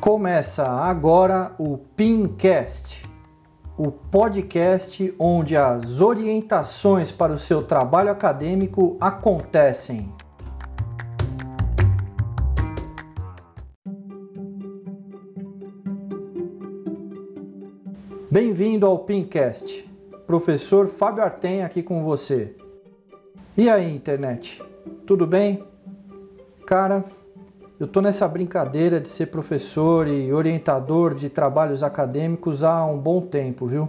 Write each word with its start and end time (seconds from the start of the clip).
Começa 0.00 0.64
agora 0.64 1.56
o 1.58 1.76
Pincast, 1.76 3.04
o 3.76 3.90
podcast 3.90 5.12
onde 5.18 5.56
as 5.56 6.00
orientações 6.00 7.10
para 7.10 7.32
o 7.32 7.38
seu 7.38 7.64
trabalho 7.64 8.12
acadêmico 8.12 8.96
acontecem. 9.00 10.08
Bem-vindo 18.30 18.86
ao 18.86 19.00
Pincast. 19.00 19.84
Professor 20.28 20.86
Fábio 20.86 21.24
Artem 21.24 21.64
aqui 21.64 21.82
com 21.82 22.04
você. 22.04 22.54
E 23.56 23.68
aí, 23.68 23.92
internet? 23.92 24.62
Tudo 25.04 25.26
bem? 25.26 25.64
Cara, 26.64 27.04
eu 27.80 27.86
tô 27.86 28.00
nessa 28.00 28.26
brincadeira 28.26 29.00
de 29.00 29.08
ser 29.08 29.26
professor 29.26 30.08
e 30.08 30.32
orientador 30.32 31.14
de 31.14 31.28
trabalhos 31.28 31.82
acadêmicos 31.82 32.64
há 32.64 32.84
um 32.84 32.98
bom 32.98 33.20
tempo, 33.20 33.66
viu? 33.66 33.88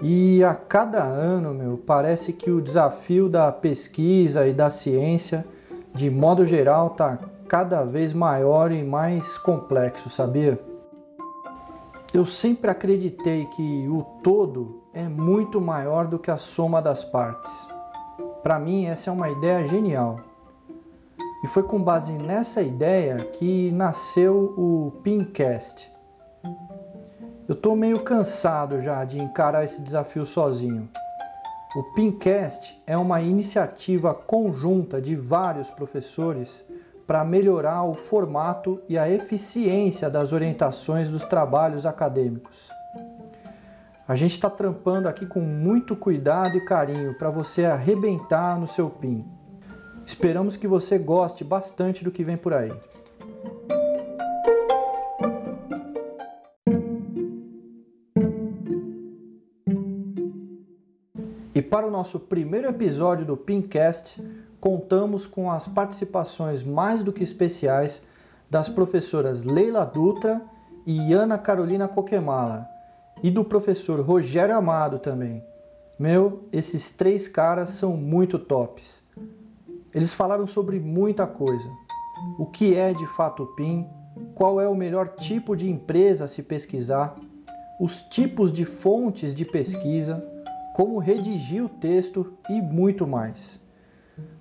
E 0.00 0.42
a 0.42 0.54
cada 0.54 1.02
ano, 1.02 1.52
meu, 1.52 1.76
parece 1.76 2.32
que 2.32 2.50
o 2.50 2.60
desafio 2.60 3.28
da 3.28 3.52
pesquisa 3.52 4.46
e 4.46 4.54
da 4.54 4.70
ciência, 4.70 5.44
de 5.94 6.08
modo 6.08 6.46
geral, 6.46 6.90
tá 6.90 7.18
cada 7.46 7.84
vez 7.84 8.14
maior 8.14 8.72
e 8.72 8.82
mais 8.82 9.36
complexo, 9.36 10.08
sabia? 10.08 10.58
Eu 12.14 12.24
sempre 12.24 12.70
acreditei 12.70 13.44
que 13.46 13.86
o 13.88 14.02
todo 14.22 14.82
é 14.94 15.02
muito 15.02 15.60
maior 15.60 16.06
do 16.06 16.18
que 16.18 16.30
a 16.30 16.38
soma 16.38 16.80
das 16.80 17.04
partes. 17.04 17.50
Para 18.42 18.58
mim, 18.58 18.86
essa 18.86 19.10
é 19.10 19.12
uma 19.12 19.30
ideia 19.30 19.66
genial. 19.68 20.16
E 21.42 21.48
foi 21.48 21.64
com 21.64 21.82
base 21.82 22.12
nessa 22.12 22.62
ideia 22.62 23.16
que 23.16 23.72
nasceu 23.72 24.54
o 24.56 24.92
Pincast. 25.02 25.90
Eu 27.48 27.54
estou 27.54 27.74
meio 27.74 28.00
cansado 28.00 28.80
já 28.80 29.04
de 29.04 29.18
encarar 29.18 29.64
esse 29.64 29.82
desafio 29.82 30.24
sozinho. 30.24 30.88
O 31.74 31.82
Pincast 31.94 32.80
é 32.86 32.96
uma 32.96 33.20
iniciativa 33.20 34.14
conjunta 34.14 35.00
de 35.00 35.16
vários 35.16 35.68
professores 35.68 36.64
para 37.06 37.24
melhorar 37.24 37.82
o 37.82 37.94
formato 37.94 38.80
e 38.88 38.96
a 38.96 39.10
eficiência 39.10 40.08
das 40.08 40.32
orientações 40.32 41.08
dos 41.08 41.24
trabalhos 41.24 41.84
acadêmicos. 41.84 42.70
A 44.06 44.14
gente 44.14 44.32
está 44.32 44.48
trampando 44.48 45.08
aqui 45.08 45.26
com 45.26 45.40
muito 45.40 45.96
cuidado 45.96 46.56
e 46.56 46.64
carinho 46.64 47.14
para 47.14 47.30
você 47.30 47.64
arrebentar 47.64 48.58
no 48.60 48.68
seu 48.68 48.88
PIN. 48.88 49.24
Esperamos 50.04 50.56
que 50.56 50.66
você 50.66 50.98
goste 50.98 51.44
bastante 51.44 52.02
do 52.02 52.10
que 52.10 52.24
vem 52.24 52.36
por 52.36 52.52
aí. 52.52 52.72
E 61.54 61.60
para 61.60 61.86
o 61.86 61.90
nosso 61.90 62.18
primeiro 62.18 62.68
episódio 62.68 63.26
do 63.26 63.36
Pincast, 63.36 64.22
contamos 64.58 65.26
com 65.26 65.50
as 65.50 65.68
participações 65.68 66.62
mais 66.62 67.02
do 67.02 67.12
que 67.12 67.22
especiais 67.22 68.00
das 68.48 68.68
professoras 68.68 69.42
Leila 69.42 69.84
Dutra 69.84 70.40
e 70.86 71.12
Ana 71.12 71.36
Carolina 71.36 71.88
Coquemala, 71.88 72.66
e 73.22 73.30
do 73.30 73.44
professor 73.44 74.00
Rogério 74.00 74.56
Amado 74.56 74.98
também. 74.98 75.44
Meu, 75.98 76.48
esses 76.52 76.90
três 76.90 77.28
caras 77.28 77.70
são 77.70 77.96
muito 77.96 78.38
tops. 78.38 79.01
Eles 79.94 80.14
falaram 80.14 80.46
sobre 80.46 80.80
muita 80.80 81.26
coisa. 81.26 81.70
O 82.38 82.46
que 82.46 82.74
é 82.74 82.92
de 82.92 83.06
fato 83.08 83.42
o 83.42 83.46
PIN, 83.54 83.86
qual 84.34 84.60
é 84.60 84.68
o 84.68 84.74
melhor 84.74 85.08
tipo 85.16 85.56
de 85.56 85.70
empresa 85.70 86.24
a 86.24 86.28
se 86.28 86.42
pesquisar, 86.42 87.16
os 87.78 88.02
tipos 88.04 88.52
de 88.52 88.64
fontes 88.64 89.34
de 89.34 89.44
pesquisa, 89.44 90.24
como 90.74 90.98
redigir 90.98 91.64
o 91.64 91.68
texto 91.68 92.32
e 92.48 92.62
muito 92.62 93.06
mais. 93.06 93.60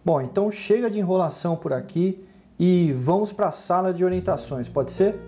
Bom, 0.05 0.21
então 0.21 0.51
chega 0.51 0.89
de 0.89 0.99
enrolação 0.99 1.55
por 1.57 1.73
aqui 1.73 2.23
e 2.57 2.93
vamos 2.93 3.33
para 3.33 3.47
a 3.47 3.51
sala 3.51 3.93
de 3.93 4.05
orientações, 4.05 4.69
pode 4.69 4.91
ser? 4.91 5.19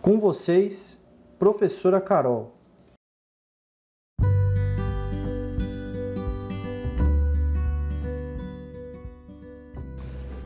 Com 0.00 0.18
vocês, 0.18 0.98
Professora 1.38 2.00
Carol. 2.00 2.52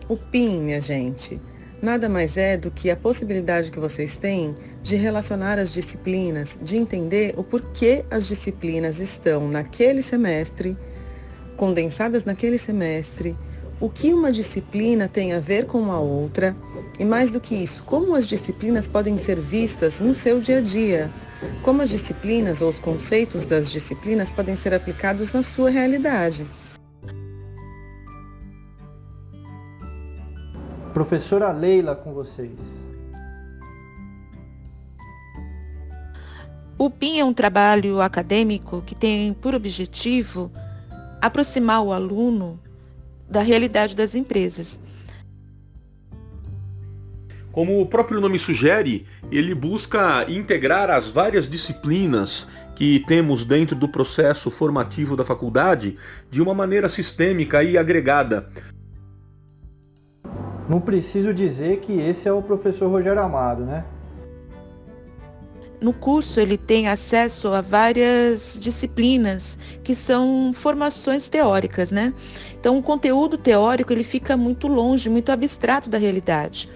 O 0.07 0.19
PIN, 0.19 0.61
minha 0.61 0.83
gente, 0.83 1.41
nada 1.81 2.11
mais 2.11 2.37
é 2.37 2.59
do 2.59 2.71
que 2.71 2.91
a 2.91 2.97
possibilidade 2.97 3.71
que 3.71 3.81
vocês 3.81 4.19
têm 4.19 4.55
de 4.83 4.97
relacionar 4.97 5.59
as 5.59 5.73
disciplinas, 5.73 6.59
de 6.61 6.77
entender 6.77 7.33
o 7.39 7.43
porquê 7.43 8.05
as 8.11 8.29
disciplinas 8.29 9.01
estão 9.01 9.49
naquele 9.49 10.03
semestre, 10.03 10.77
condensadas 11.57 12.27
naquele 12.27 12.59
semestre, 12.59 13.35
o 13.83 13.91
que 13.91 14.15
uma 14.15 14.31
disciplina 14.31 15.09
tem 15.09 15.33
a 15.33 15.41
ver 15.41 15.67
com 15.67 15.91
a 15.91 15.99
outra 15.99 16.55
e, 17.01 17.05
mais 17.05 17.33
do 17.33 17.41
que 17.41 17.53
isso, 17.53 17.83
como 17.83 18.15
as 18.15 18.29
disciplinas 18.29 18.87
podem 18.87 19.17
ser 19.17 19.41
vistas 19.41 19.99
no 19.99 20.15
seu 20.15 20.41
dia 20.41 20.59
a 20.59 20.61
dia, 20.61 21.11
como 21.63 21.83
as 21.83 21.91
disciplinas 21.91 22.61
ou 22.61 22.69
os 22.69 22.79
conceitos 22.79 23.45
das 23.45 23.73
disciplinas 23.73 24.31
podem 24.31 24.55
ser 24.55 24.73
aplicados 24.73 25.33
na 25.33 25.43
sua 25.43 25.69
realidade. 25.69 26.47
Professora 30.95 31.51
Leila 31.51 31.97
com 31.97 32.15
vocês. 32.15 32.61
O 36.79 36.89
PIN 36.89 37.19
é 37.19 37.25
um 37.25 37.35
trabalho 37.35 38.01
acadêmico 38.01 38.81
que 38.83 38.95
tem 38.95 39.35
por 39.35 39.57
objetivo 39.57 40.53
aproximar 41.21 41.83
o 41.83 41.93
aluno 41.93 42.62
da 43.33 43.41
realidade 43.41 43.97
das 43.97 44.15
empresas. 44.15 44.79
Como 47.51 47.81
o 47.81 47.87
próprio 47.87 48.21
nome 48.21 48.39
sugere, 48.39 49.07
ele 49.31 49.55
busca 49.55 50.25
integrar 50.31 50.89
as 50.91 51.09
várias 51.09 51.49
disciplinas 51.49 52.47
que 52.75 53.01
temos 53.07 53.45
dentro 53.45 53.77
do 53.77 53.89
processo 53.89 54.51
formativo 54.51 55.17
da 55.17 55.25
faculdade 55.25 55.99
de 56.31 56.41
uma 56.41 56.55
maneira 56.55 56.89
sistêmica 56.89 57.63
e 57.63 57.77
agregada. 57.77 58.49
Não 60.69 60.81
preciso 60.81 61.35
dizer 61.35 61.81
que 61.81 61.93
esse 62.01 62.27
é 62.27 62.33
o 62.33 62.41
professor 62.41 62.89
Rogério 62.89 63.21
Amado, 63.21 63.65
né? 63.65 63.85
No 65.83 65.93
curso 65.93 66.39
ele 66.39 66.57
tem 66.57 66.87
acesso 66.87 67.49
a 67.49 67.61
várias 67.61 68.57
disciplinas 68.59 69.59
que 69.83 69.97
são 69.97 70.53
formações 70.55 71.29
teóricas, 71.29 71.91
né? 71.91 72.15
Então 72.63 72.79
o 72.79 72.83
conteúdo 72.83 73.37
teórico 73.37 73.93
ele 73.93 74.05
fica 74.05 74.37
muito 74.37 74.69
longe, 74.69 75.11
muito 75.11 75.33
abstrato 75.33 75.91
da 75.91 75.99
realidade. 75.99 76.71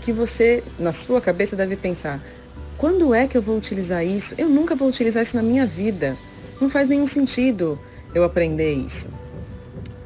Que 0.00 0.12
você, 0.12 0.62
na 0.78 0.92
sua 0.92 1.20
cabeça, 1.20 1.56
deve 1.56 1.74
pensar, 1.74 2.22
quando 2.78 3.12
é 3.12 3.26
que 3.26 3.36
eu 3.36 3.42
vou 3.42 3.56
utilizar 3.56 4.06
isso? 4.06 4.36
Eu 4.38 4.48
nunca 4.48 4.76
vou 4.76 4.86
utilizar 4.86 5.20
isso 5.20 5.34
na 5.34 5.42
minha 5.42 5.66
vida. 5.66 6.16
Não 6.60 6.70
faz 6.70 6.86
nenhum 6.86 7.08
sentido 7.08 7.76
eu 8.14 8.22
aprender 8.22 8.72
isso. 8.72 9.10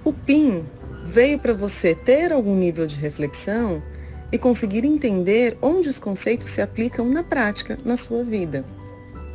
O 0.02 0.10
PIN 0.10 0.64
veio 1.04 1.38
para 1.38 1.52
você 1.52 1.94
ter 1.94 2.32
algum 2.32 2.56
nível 2.56 2.86
de 2.86 2.96
reflexão 2.96 3.82
e 4.32 4.38
conseguir 4.38 4.86
entender 4.86 5.58
onde 5.60 5.90
os 5.90 5.98
conceitos 5.98 6.48
se 6.48 6.62
aplicam 6.62 7.06
na 7.10 7.22
prática, 7.22 7.76
na 7.84 7.98
sua 7.98 8.24
vida. 8.24 8.64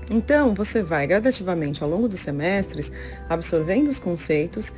Então, 0.10 0.56
você 0.56 0.82
vai 0.82 1.06
gradativamente 1.06 1.84
ao 1.84 1.90
longo 1.90 2.08
dos 2.08 2.22
semestres 2.22 2.92
absorvendo 3.30 3.88
os 3.88 4.00
conceitos, 4.00 4.74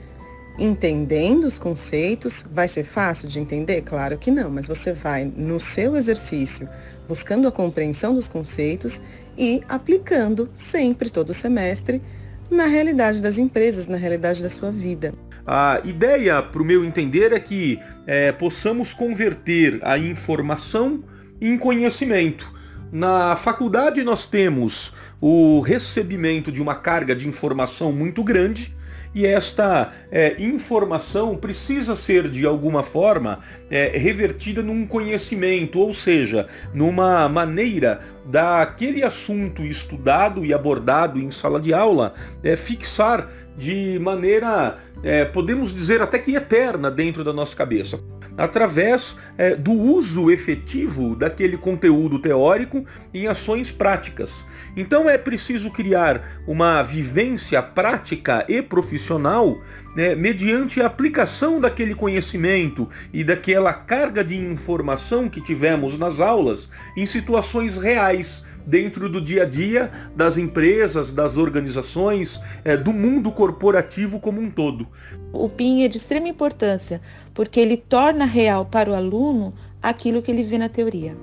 entendendo 0.58 1.46
os 1.46 1.58
conceitos. 1.58 2.46
Vai 2.54 2.68
ser 2.68 2.84
fácil 2.84 3.28
de 3.28 3.40
entender? 3.40 3.82
Claro 3.82 4.18
que 4.18 4.32
não, 4.32 4.50
mas 4.50 4.68
você 4.68 4.94
vai 4.94 5.26
no 5.26 5.60
seu 5.60 5.96
exercício 5.96 6.68
buscando 7.08 7.48
a 7.48 7.52
compreensão 7.52 8.14
dos 8.14 8.28
conceitos 8.28 9.02
e 9.38 9.62
aplicando 9.68 10.50
sempre 10.54 11.10
todo 11.10 11.34
semestre 11.34 12.02
na 12.50 12.66
realidade 12.66 13.22
das 13.22 13.38
empresas, 13.38 13.88
na 13.88 13.98
realidade 13.98 14.42
da 14.42 14.50
sua 14.50 14.72
vida. 14.72 15.14
A 15.46 15.82
ideia, 15.84 16.42
para 16.42 16.62
o 16.62 16.66
meu 16.66 16.86
entender, 16.86 17.34
é 17.34 17.40
que 17.40 17.80
é, 18.08 18.32
possamos 18.32 18.94
converter 18.94 19.80
a 19.82 19.98
informação 19.98 21.04
em 21.42 21.58
conhecimento. 21.58 22.54
Na 22.92 23.36
faculdade 23.36 24.04
nós 24.04 24.26
temos 24.26 24.94
o 25.20 25.60
recebimento 25.62 26.52
de 26.52 26.62
uma 26.62 26.76
carga 26.76 27.16
de 27.16 27.28
informação 27.28 27.92
muito 27.92 28.24
grande 28.24 28.74
e 29.14 29.26
esta 29.26 29.92
é, 30.12 30.36
informação 30.42 31.36
precisa 31.36 31.96
ser 31.96 32.30
de 32.30 32.46
alguma 32.46 32.84
forma 32.84 33.40
é, 33.70 33.98
revertida 33.98 34.62
num 34.62 34.86
conhecimento, 34.88 35.80
ou 35.80 35.94
seja, 35.94 36.48
numa 36.74 37.30
maneira 37.30 38.02
daquele 38.26 39.04
assunto 39.04 39.64
estudado 39.64 40.46
e 40.46 40.54
abordado 40.54 41.20
em 41.20 41.30
sala 41.30 41.60
de 41.60 41.74
aula 41.74 42.14
é, 42.44 42.56
fixar 42.56 43.30
de 43.58 44.00
maneira, 44.00 44.78
é, 45.04 45.26
podemos 45.26 45.74
dizer 45.74 46.02
até 46.02 46.18
que 46.18 46.36
eterna 46.36 46.90
dentro 46.90 47.24
da 47.24 47.32
nossa 47.32 47.56
cabeça 47.56 48.00
através 48.38 49.16
é, 49.38 49.56
do 49.56 49.72
uso 49.72 50.32
efetivo 50.32 51.16
daquele 51.16 51.58
conteúdo 51.58 52.20
teórico 52.20 52.86
em 53.14 53.28
ações 53.28 53.72
práticas. 53.72 54.44
Então 54.76 55.10
é 55.10 55.18
preciso 55.18 55.70
criar 55.70 56.42
uma 56.48 56.82
vivência 56.82 57.62
prática 57.62 58.44
e 58.48 58.62
profissional 58.62 59.60
né, 59.96 60.16
mediante 60.16 60.82
a 60.82 60.88
aplicação 60.88 61.60
daquele 61.60 61.94
conhecimento 61.94 62.90
e 63.14 63.24
daquela 63.24 63.72
carga 63.74 64.24
de 64.24 64.36
informação 64.36 65.30
que 65.30 65.40
tivemos 65.40 65.98
nas 65.98 66.20
aulas 66.20 66.68
em 66.98 67.06
situações 67.06 67.78
reais 67.78 68.44
dentro 68.66 69.10
do 69.10 69.22
dia 69.22 69.44
a 69.44 69.46
dia 69.46 69.92
das 70.16 70.38
empresas, 70.38 71.12
das 71.12 71.38
organizações, 71.38 72.40
é, 72.64 72.76
do 72.78 72.94
mundo 72.94 73.32
corporativo 73.32 74.20
como 74.20 74.42
um 74.42 74.50
todo. 74.50 74.88
O 75.34 75.50
PIN 75.50 75.84
é 75.84 75.88
de 75.88 75.98
extrema 75.98 76.28
importância, 76.28 77.02
porque 77.34 77.60
ele 77.60 77.76
torna 77.76 78.24
real 78.24 78.66
para 78.66 78.92
o 78.92 78.94
aluno 78.94 79.52
aquilo 79.82 80.22
que 80.22 80.30
ele 80.30 80.44
vê 80.44 80.60
na 80.60 80.70
teoria. 80.70 81.18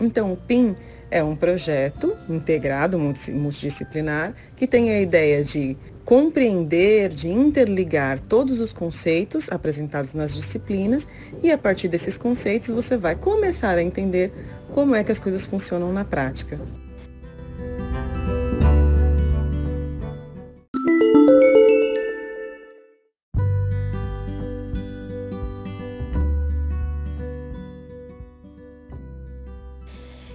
Então, 0.00 0.32
o 0.32 0.36
PIN 0.36 0.76
é 1.10 1.22
um 1.22 1.34
projeto 1.34 2.16
integrado, 2.28 2.96
multidisciplinar, 2.96 4.34
que 4.54 4.68
tem 4.68 4.90
a 4.90 5.00
ideia 5.00 5.42
de 5.42 5.76
compreender, 6.04 7.08
de 7.08 7.28
interligar 7.28 8.20
todos 8.20 8.60
os 8.60 8.72
conceitos 8.72 9.50
apresentados 9.50 10.14
nas 10.14 10.34
disciplinas 10.34 11.06
e 11.42 11.50
a 11.50 11.58
partir 11.58 11.88
desses 11.88 12.16
conceitos 12.16 12.68
você 12.68 12.96
vai 12.96 13.14
começar 13.14 13.76
a 13.76 13.82
entender 13.82 14.32
como 14.70 14.94
é 14.94 15.02
que 15.02 15.12
as 15.12 15.18
coisas 15.18 15.44
funcionam 15.44 15.92
na 15.92 16.04
prática. 16.04 16.58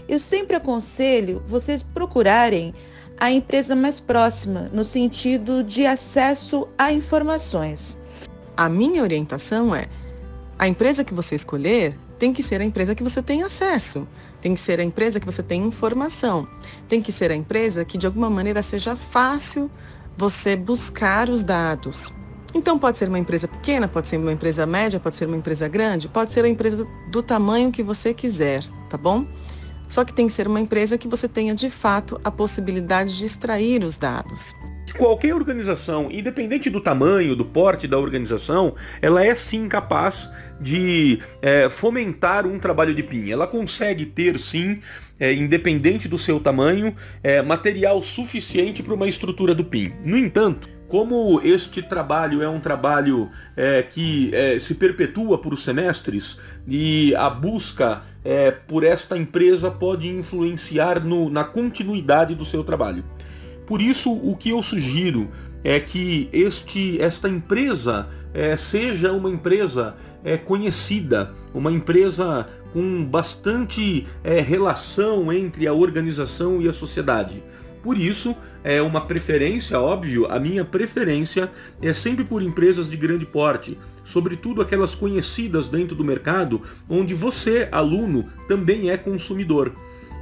Eu 0.08 0.20
sempre 0.20 0.56
aconselho 0.56 1.42
vocês 1.48 1.82
procurarem 1.82 2.74
a 3.18 3.32
empresa 3.32 3.76
mais 3.76 4.00
próxima, 4.00 4.70
no 4.74 4.84
sentido 4.84 5.64
de 5.64 5.86
acesso 5.86 6.68
a 6.78 6.92
informações. 6.92 7.98
A 8.56 8.70
minha 8.70 9.02
orientação 9.02 9.76
é: 9.76 9.88
a 10.60 10.68
empresa 10.68 11.04
que 11.04 11.14
você 11.14 11.36
escolher 11.36 11.98
tem 12.20 12.32
que 12.32 12.44
ser 12.44 12.62
a 12.62 12.64
empresa 12.64 12.96
que 12.96 13.04
você 13.04 13.22
tem 13.22 13.44
acesso, 13.44 14.08
tem 14.42 14.54
que 14.54 14.60
ser 14.60 14.80
a 14.80 14.84
empresa 14.84 15.20
que 15.20 15.26
você 15.26 15.44
tem 15.44 15.64
informação, 15.64 16.48
tem 16.88 17.02
que 17.02 17.12
ser 17.12 17.32
a 17.32 17.36
empresa 17.36 17.84
que 17.84 17.98
de 17.98 18.06
alguma 18.06 18.30
maneira 18.30 18.62
seja 18.62 18.96
fácil 18.96 19.70
você 20.18 20.56
buscar 20.56 21.30
os 21.30 21.44
dados. 21.44 22.14
Então 22.54 22.80
pode 22.80 22.98
ser 22.98 23.10
uma 23.10 23.20
empresa 23.20 23.50
pequena, 23.50 23.86
pode 23.86 24.08
ser 24.08 24.16
uma 24.16 24.32
empresa 24.32 24.66
média, 24.66 24.98
pode 24.98 25.16
ser 25.16 25.28
uma 25.28 25.36
empresa 25.36 25.68
grande, 25.68 26.08
pode 26.08 26.32
ser 26.32 26.46
a 26.46 26.48
empresa 26.48 26.88
do 27.12 27.22
tamanho 27.22 27.70
que 27.70 27.84
você 27.84 28.14
quiser, 28.14 28.64
tá 28.90 28.98
bom? 28.98 29.26
Só 29.88 30.04
que 30.04 30.14
tem 30.14 30.28
que 30.28 30.34
ser 30.34 30.48
uma 30.48 30.60
empresa 30.60 30.98
que 30.98 31.08
você 31.08 31.28
tenha 31.28 31.54
de 31.54 31.70
fato 31.70 32.20
a 32.24 32.32
possibilidade 32.32 33.18
de 33.18 33.26
extrair 33.26 33.84
os 33.84 33.98
dados. 33.98 34.54
Qualquer 34.98 35.36
organização, 35.36 36.10
independente 36.10 36.70
do 36.70 36.80
tamanho, 36.80 37.36
do 37.36 37.44
porte 37.44 37.88
da 37.88 37.98
organização, 37.98 38.76
ela 39.02 39.26
é 39.26 39.36
sim 39.36 39.68
capaz 39.68 40.30
de 40.60 41.20
é, 41.42 41.70
fomentar 41.70 42.48
um 42.48 42.58
trabalho 42.58 42.96
de 42.96 43.04
PIN. 43.04 43.30
Ela 43.30 43.46
consegue 43.46 44.06
ter 44.06 44.40
sim, 44.40 44.80
é, 45.20 45.34
independente 45.34 46.08
do 46.08 46.18
seu 46.18 46.40
tamanho, 46.40 46.96
é, 47.22 47.42
material 47.42 48.02
suficiente 48.02 48.82
para 48.82 48.94
uma 48.94 49.08
estrutura 49.08 49.54
do 49.54 49.66
PIN. 49.66 49.92
No 50.04 50.18
entanto, 50.18 50.70
como 50.88 51.42
este 51.44 51.82
trabalho 51.82 52.42
é 52.42 52.50
um 52.50 52.60
trabalho 52.60 53.30
é, 53.56 53.82
que 53.82 54.30
é, 54.34 54.60
se 54.60 54.76
perpetua 54.76 55.38
por 55.38 55.58
semestres 55.58 56.40
e 56.68 57.14
a 57.16 57.30
busca 57.30 58.04
é, 58.24 58.52
por 58.52 58.84
esta 58.84 59.18
empresa 59.18 59.70
pode 59.70 60.08
influenciar 60.08 61.04
no, 61.04 61.30
na 61.30 61.44
continuidade 61.44 62.36
do 62.36 62.46
seu 62.46 62.64
trabalho. 62.64 63.04
Por 63.66 63.82
isso, 63.82 64.12
o 64.12 64.36
que 64.36 64.50
eu 64.50 64.62
sugiro 64.62 65.30
é 65.64 65.80
que 65.80 66.30
este, 66.32 67.02
esta 67.02 67.28
empresa 67.28 68.08
é, 68.34 68.56
seja 68.56 69.12
uma 69.12 69.30
empresa 69.30 69.96
é, 70.24 70.38
conhecida, 70.38 71.32
uma 71.54 71.72
empresa 71.72 72.48
com 72.74 73.04
bastante 73.04 74.06
é, 74.24 74.42
relação 74.42 75.32
entre 75.32 75.68
a 75.68 75.74
organização 75.74 76.62
e 76.62 76.68
a 76.68 76.74
sociedade. 76.74 77.42
Por 77.86 78.00
isso, 78.00 78.36
é 78.64 78.82
uma 78.82 79.00
preferência, 79.00 79.80
óbvio, 79.80 80.26
a 80.26 80.40
minha 80.40 80.66
preferência 80.66 81.52
é 81.80 81.94
sempre 81.94 82.24
por 82.24 82.42
empresas 82.42 82.90
de 82.90 82.98
grande 82.98 83.28
porte, 83.28 83.78
sobretudo 84.04 84.60
aquelas 84.60 84.96
conhecidas 84.96 85.68
dentro 85.68 85.96
do 85.96 86.04
mercado, 86.04 86.64
onde 86.90 87.14
você, 87.14 87.70
aluno, 87.72 88.28
também 88.48 88.90
é 88.90 88.98
consumidor. 88.98 89.72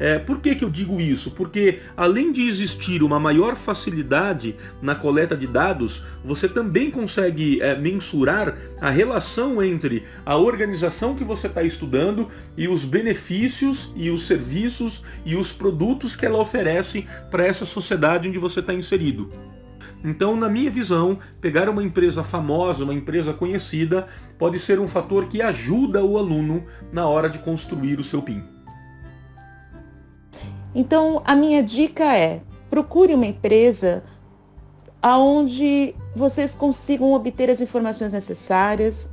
É, 0.04 0.20
por 0.20 0.42
que, 0.42 0.54
que 0.54 0.66
eu 0.66 0.70
digo 0.70 1.00
isso? 1.00 1.32
Porque 1.32 1.80
além 1.96 2.34
de 2.34 2.46
existir 2.46 3.02
uma 3.02 3.22
maior 3.22 3.56
facilidade 3.56 4.54
na 4.82 4.94
coleta 4.94 5.34
de 5.34 5.48
dados, 5.48 6.04
você 6.26 6.50
também 6.50 6.92
consegue 6.92 7.62
é, 7.62 7.74
mensurar 7.74 8.58
a 8.82 8.90
relação 8.90 9.64
entre 9.64 10.04
a 10.26 10.36
organização 10.36 11.16
que 11.16 11.24
você 11.24 11.48
está 11.48 11.64
estudando 11.64 12.28
e 12.58 12.68
os 12.68 12.84
benefícios 12.84 13.94
e 13.96 14.10
os 14.10 14.28
serviços 14.28 15.04
e 15.24 15.38
os 15.38 15.54
produtos 15.54 16.18
que 16.18 16.26
ela 16.26 16.38
oferece 16.38 17.06
para 17.32 17.46
essa 17.46 17.64
sociedade 17.64 18.28
onde 18.28 18.38
você 18.38 18.60
está 18.60 18.74
inserido. 18.74 19.30
Então, 20.04 20.36
na 20.36 20.50
minha 20.50 20.70
visão, 20.70 21.18
pegar 21.40 21.70
uma 21.70 21.82
empresa 21.82 22.26
famosa, 22.26 22.84
uma 22.84 22.94
empresa 22.94 23.32
conhecida, 23.32 24.06
pode 24.38 24.60
ser 24.60 24.82
um 24.82 24.88
fator 24.88 25.30
que 25.30 25.42
ajuda 25.42 26.04
o 26.04 26.18
aluno 26.18 26.66
na 26.92 27.08
hora 27.08 27.30
de 27.30 27.40
construir 27.40 28.02
o 28.02 28.04
seu 28.04 28.22
PIN. 28.22 28.53
Então, 30.76 31.22
a 31.26 31.36
minha 31.36 31.62
dica 31.62 32.16
é: 32.16 32.42
procure 32.70 33.14
uma 33.14 33.26
empresa 33.26 34.04
onde 35.04 35.94
vocês 36.16 36.54
consigam 36.54 37.14
obter 37.14 37.50
as 37.50 37.60
informações 37.60 38.14
necessárias, 38.14 39.10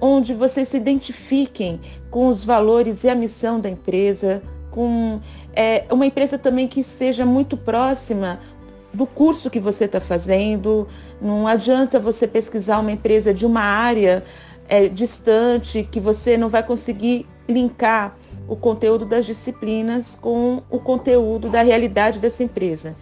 onde 0.00 0.32
vocês 0.32 0.68
se 0.68 0.76
identifiquem 0.76 1.80
com 2.10 2.28
os 2.28 2.44
valores 2.44 3.02
e 3.02 3.08
a 3.08 3.14
missão 3.14 3.58
da 3.58 3.68
empresa, 3.68 4.40
com 4.70 5.20
é, 5.54 5.84
uma 5.90 6.06
empresa 6.06 6.38
também 6.38 6.68
que 6.68 6.84
seja 6.84 7.26
muito 7.26 7.56
próxima 7.56 8.38
do 8.94 9.06
curso 9.06 9.50
que 9.50 9.60
você 9.60 9.84
está 9.84 10.00
fazendo. 10.00 10.86
Não 11.20 11.46
adianta 11.46 11.98
você 11.98 12.26
pesquisar 12.26 12.78
uma 12.78 12.92
empresa 12.92 13.34
de 13.34 13.44
uma 13.44 13.62
área 13.62 14.22
é, 14.68 14.88
distante 14.88 15.86
que 15.90 15.98
você 15.98 16.36
não 16.36 16.48
vai 16.48 16.62
conseguir 16.62 17.26
linkar 17.48 18.16
o 18.48 18.56
conteúdo 18.56 19.04
das 19.04 19.26
disciplinas 19.26 20.18
com 20.20 20.62
o 20.70 20.80
conteúdo 20.80 21.50
da 21.50 21.62
realidade 21.62 22.18
dessa 22.18 22.42
empresa. 22.42 22.96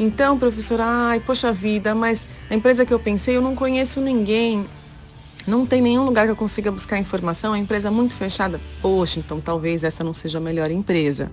Então, 0.00 0.38
professora, 0.38 0.84
ai, 0.84 1.20
poxa 1.20 1.52
vida, 1.52 1.94
mas 1.94 2.26
a 2.50 2.54
empresa 2.54 2.84
que 2.84 2.92
eu 2.92 2.98
pensei, 2.98 3.36
eu 3.36 3.42
não 3.42 3.54
conheço 3.54 4.00
ninguém. 4.00 4.66
Não 5.46 5.66
tem 5.66 5.82
nenhum 5.82 6.04
lugar 6.04 6.24
que 6.24 6.32
eu 6.32 6.36
consiga 6.36 6.70
buscar 6.70 6.98
informação, 6.98 7.50
é 7.50 7.58
uma 7.58 7.62
empresa 7.62 7.90
muito 7.90 8.14
fechada. 8.14 8.60
Poxa, 8.80 9.20
então 9.20 9.40
talvez 9.40 9.84
essa 9.84 10.02
não 10.02 10.14
seja 10.14 10.38
a 10.38 10.40
melhor 10.40 10.70
empresa. 10.70 11.30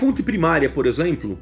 Fonte 0.00 0.22
primária, 0.22 0.70
por 0.70 0.86
exemplo, 0.86 1.38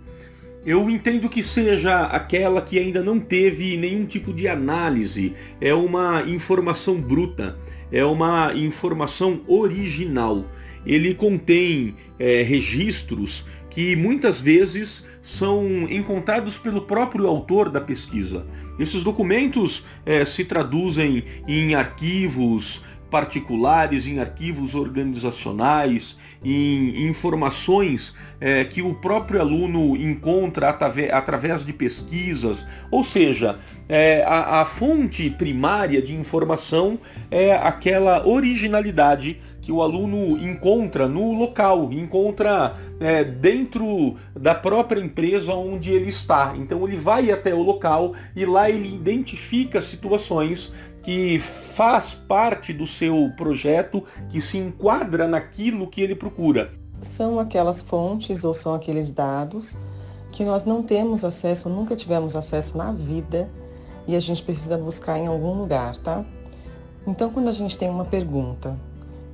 eu 0.67 0.91
entendo 0.91 1.29
que 1.29 1.45
seja 1.45 2.07
aquela 2.07 2.61
que 2.61 2.77
ainda 2.77 3.01
não 3.01 3.21
teve 3.21 3.77
nenhum 3.77 4.05
tipo 4.05 4.33
de 4.33 4.49
análise, 4.49 5.33
é 5.61 5.73
uma 5.73 6.25
informação 6.27 7.01
bruta, 7.01 7.57
é 7.93 8.05
uma 8.05 8.53
informação 8.57 9.43
original. 9.47 10.45
Ele 10.85 11.15
contém 11.15 11.95
é, 12.19 12.43
registros 12.43 13.47
que 13.71 13.95
muitas 13.95 14.41
vezes 14.41 15.05
são 15.23 15.87
encontrados 15.89 16.59
pelo 16.59 16.81
próprio 16.81 17.29
autor 17.29 17.69
da 17.69 17.81
pesquisa. 17.81 18.45
Esses 18.77 19.05
documentos 19.05 19.87
é, 20.05 20.25
se 20.25 20.45
traduzem 20.45 21.23
em 21.47 21.77
arquivos 21.77 22.83
particulares, 23.11 24.07
em 24.07 24.19
arquivos 24.19 24.75
organizacionais, 24.75 26.19
em 26.45 27.09
informações 27.09 28.15
é, 28.41 28.65
que 28.65 28.83
o 28.83 28.95
próprio 28.95 29.41
aluno 29.41 29.97
encontra 29.97 30.69
através 30.69 31.65
de 31.65 31.73
pesquisas, 31.73 32.67
ou 32.91 33.03
seja, 33.03 33.59
é, 33.89 34.23
a, 34.25 34.61
a 34.61 34.65
fonte 34.65 35.31
primária 35.31 36.01
de 36.03 36.15
informação 36.15 36.99
é 37.31 37.55
aquela 37.55 38.27
originalidade 38.27 39.41
que 39.69 39.73
o 39.73 39.83
aluno 39.83 40.39
encontra 40.39 41.07
no 41.07 41.31
local, 41.33 41.93
encontra 41.93 42.75
é, 42.99 43.23
dentro 43.23 44.17
da 44.35 44.55
própria 44.55 44.99
empresa 44.99 45.53
onde 45.53 45.93
ele 45.93 46.09
está. 46.09 46.55
Então 46.57 46.89
ele 46.89 46.97
vai 46.97 47.31
até 47.31 47.53
o 47.53 47.63
local 47.63 48.15
e 48.35 48.47
lá 48.47 48.71
ele 48.71 48.89
identifica 48.89 49.83
situações 49.83 50.73
que 51.09 51.39
faz 51.39 52.13
parte 52.13 52.71
do 52.71 52.87
seu 52.87 53.33
projeto, 53.35 54.05
que 54.29 54.43
se 54.43 54.59
enquadra 54.59 55.27
naquilo 55.27 55.87
que 55.87 56.03
ele 56.03 56.15
procura. 56.15 56.71
São 57.01 57.39
aquelas 57.39 57.81
fontes 57.81 58.45
ou 58.45 58.53
são 58.53 58.75
aqueles 58.75 59.09
dados 59.09 59.75
que 60.31 60.45
nós 60.45 60.67
não 60.67 60.83
temos 60.83 61.25
acesso, 61.25 61.71
nunca 61.71 61.97
tivemos 61.97 62.37
acesso 62.37 62.77
na 62.77 62.93
vida 62.93 63.49
e 64.07 64.15
a 64.15 64.21
gente 64.21 64.43
precisa 64.43 64.77
buscar 64.77 65.19
em 65.19 65.29
algum 65.29 65.55
lugar, 65.55 65.97
tá? 65.97 66.23
Então, 67.07 67.31
quando 67.31 67.49
a 67.49 67.53
gente 67.53 67.79
tem 67.79 67.89
uma 67.89 68.05
pergunta 68.05 68.79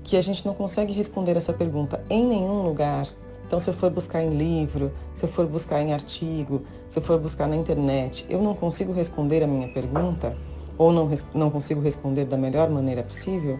que 0.05 0.17
a 0.17 0.23
gente 0.23 0.47
não 0.47 0.55
consegue 0.55 0.93
responder 0.93 1.37
essa 1.37 1.53
pergunta 1.53 2.05
em 2.09 2.25
nenhum 2.25 2.63
lugar, 2.63 3.09
então 3.45 3.59
se 3.59 3.69
eu 3.69 3.75
for 3.75 3.91
buscar 3.91 4.23
em 4.23 4.37
livro, 4.37 4.93
se 5.13 5.25
eu 5.25 5.29
for 5.29 5.49
buscar 5.49 5.83
em 5.83 5.93
artigo, 5.93 6.63
se 6.87 7.01
eu 7.01 7.03
for 7.03 7.19
buscar 7.19 7.49
na 7.49 7.57
internet, 7.57 8.25
eu 8.31 8.41
não 8.41 8.55
consigo 8.55 8.93
responder 8.93 9.43
a 9.43 9.47
minha 9.49 9.67
pergunta, 9.67 10.37
ou 10.79 10.93
não, 10.93 11.11
não 11.35 11.51
consigo 11.51 11.81
responder 11.81 12.25
da 12.25 12.37
melhor 12.37 12.69
maneira 12.71 13.03
possível, 13.03 13.59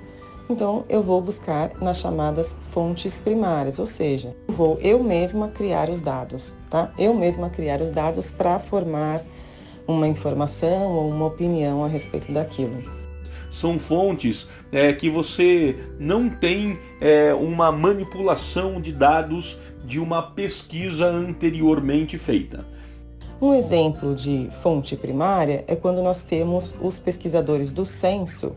então 0.49 0.85
eu 0.89 1.03
vou 1.03 1.23
buscar 1.23 1.73
nas 1.81 1.99
chamadas 1.99 2.57
fontes 2.71 3.17
primárias, 3.17 3.79
ou 3.79 3.87
seja, 3.87 4.37
vou 4.47 4.79
eu 4.81 5.03
mesma 5.03 5.49
criar 5.49 5.89
os 5.89 6.01
dados, 6.01 6.55
tá? 6.69 6.93
Eu 6.99 7.15
mesma 7.15 7.49
criar 7.49 7.81
os 7.81 7.89
dados 7.89 8.31
para 8.31 8.59
formar 8.59 9.23
uma 9.87 10.07
informação 10.07 10.93
ou 10.93 11.11
uma 11.11 11.27
opinião 11.27 11.85
a 11.85 11.89
respeito 11.89 12.31
daquilo. 12.33 12.83
São 13.51 13.79
fontes 13.79 14.49
é, 14.73 14.93
que 14.93 15.09
você 15.09 15.77
não 15.99 16.29
tem 16.29 16.79
é, 17.01 17.33
uma 17.33 17.71
manipulação 17.71 18.81
de 18.81 18.93
dados 18.93 19.59
de 19.85 20.01
uma 20.01 20.23
pesquisa 20.23 21.07
anteriormente 21.07 22.19
feita. 22.19 22.67
Um 23.45 23.53
exemplo 23.53 24.15
de 24.15 24.49
fonte 24.63 24.97
primária 24.97 25.67
é 25.69 25.77
quando 25.77 26.03
nós 26.03 26.23
temos 26.23 26.75
os 26.81 26.99
pesquisadores 26.99 27.75
do 27.75 27.85
censo 27.85 28.57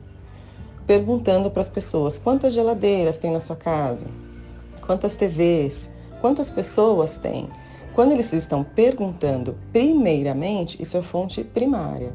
perguntando 0.87 1.51
para 1.51 1.61
as 1.61 1.69
pessoas 1.69 2.17
quantas 2.17 2.53
geladeiras 2.53 3.17
tem 3.17 3.29
na 3.29 3.41
sua 3.41 3.57
casa, 3.57 4.07
quantas 4.85 5.17
TVs, 5.17 5.89
quantas 6.21 6.49
pessoas 6.49 7.17
tem. 7.17 7.49
Quando 7.93 8.13
eles 8.13 8.31
estão 8.31 8.63
perguntando 8.63 9.57
primeiramente, 9.73 10.81
isso 10.81 10.95
é 10.95 11.01
fonte 11.01 11.43
primária. 11.43 12.13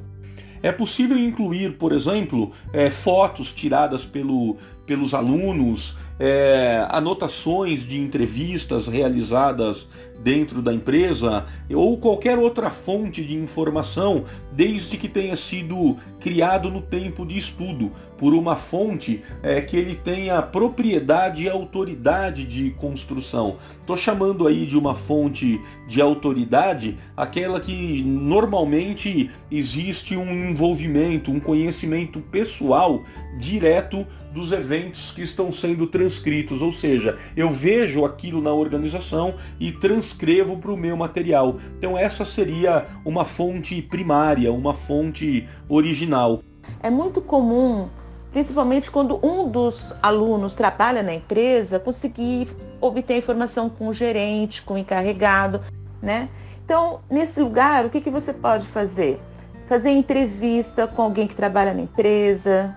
É 0.63 0.73
possível 0.73 1.19
incluir, 1.19 1.77
por 1.77 1.93
exemplo, 1.93 2.53
é, 2.73 2.91
fotos 2.91 3.53
tiradas 3.53 4.07
pelo, 4.07 4.57
pelos 4.87 5.13
alunos, 5.13 5.99
é, 6.19 6.87
anotações 6.91 7.87
de 7.87 8.01
entrevistas 8.01 8.87
realizadas 8.87 9.89
dentro 10.23 10.63
da 10.63 10.73
empresa 10.73 11.45
ou 11.69 11.99
qualquer 11.99 12.39
outra 12.39 12.71
fonte 12.71 13.25
de 13.25 13.35
informação, 13.35 14.25
desde 14.53 14.97
que 14.97 15.09
tenha 15.09 15.37
sido 15.37 15.97
criado 16.21 16.71
no 16.71 16.81
tempo 16.81 17.27
de 17.27 17.37
estudo 17.37 17.91
por 18.17 18.35
uma 18.35 18.55
fonte 18.55 19.21
é, 19.43 19.61
que 19.61 19.77
ele 19.77 19.97
tenha 19.97 20.41
propriedade 20.41 21.43
e 21.43 21.49
autoridade 21.49 22.45
de 22.45 22.71
construção. 22.71 23.57
Estou 23.81 23.97
chamando 23.97 24.47
aí 24.47 24.65
de 24.65 24.79
uma 24.79 24.95
fonte 24.95 25.61
de 25.89 26.01
autoridade 26.01 26.97
aquela 27.17 27.59
que 27.59 28.01
normalmente 28.05 29.29
existe 29.51 30.17
um 30.17 30.51
envolvimento, 30.51 31.33
um 31.33 31.41
conhecimento 31.41 32.21
pessoal 32.21 33.03
direto 33.37 34.07
dos 34.33 34.51
eventos 34.51 35.11
que 35.13 35.23
estão 35.23 35.53
sendo 35.53 35.87
transcritos, 35.87 36.63
ou 36.63 36.73
seja, 36.73 37.19
eu 37.37 37.51
vejo 37.51 38.05
aquilo 38.05 38.41
na 38.41 38.53
organização 38.53 39.35
e 39.61 39.71
transcrevo 39.71 40.57
para 40.57 40.73
o 40.73 40.77
meu 40.77 40.97
material. 40.97 41.57
Então 41.79 41.97
essa 41.97 42.25
seria 42.25 42.87
uma 43.05 43.25
fonte 43.25 43.81
primária, 43.83 44.53
uma 44.53 44.75
fonte 44.75 45.47
original. 45.69 46.43
É 46.83 46.91
muito 46.91 47.21
comum, 47.21 47.89
principalmente 48.33 48.91
quando 48.91 49.25
um 49.25 49.51
dos 49.51 49.95
alunos 50.03 50.55
trabalha 50.55 51.03
na 51.03 51.15
empresa, 51.15 51.79
conseguir 51.79 52.49
obter 52.81 53.19
informação 53.19 53.69
com 53.69 53.89
o 53.89 53.95
gerente, 53.95 54.63
com 54.63 54.75
o 54.75 54.79
encarregado, 54.79 55.61
né? 56.01 56.29
Então, 56.65 57.01
nesse 57.11 57.41
lugar, 57.41 57.85
o 57.85 57.91
que, 57.91 58.01
que 58.01 58.11
você 58.11 58.33
pode 58.33 58.67
fazer? 58.67 59.21
Fazer 59.67 59.91
entrevista 59.91 60.87
com 60.87 61.03
alguém 61.03 61.27
que 61.27 61.35
trabalha 61.35 61.75
na 61.75 61.83
empresa, 61.83 62.77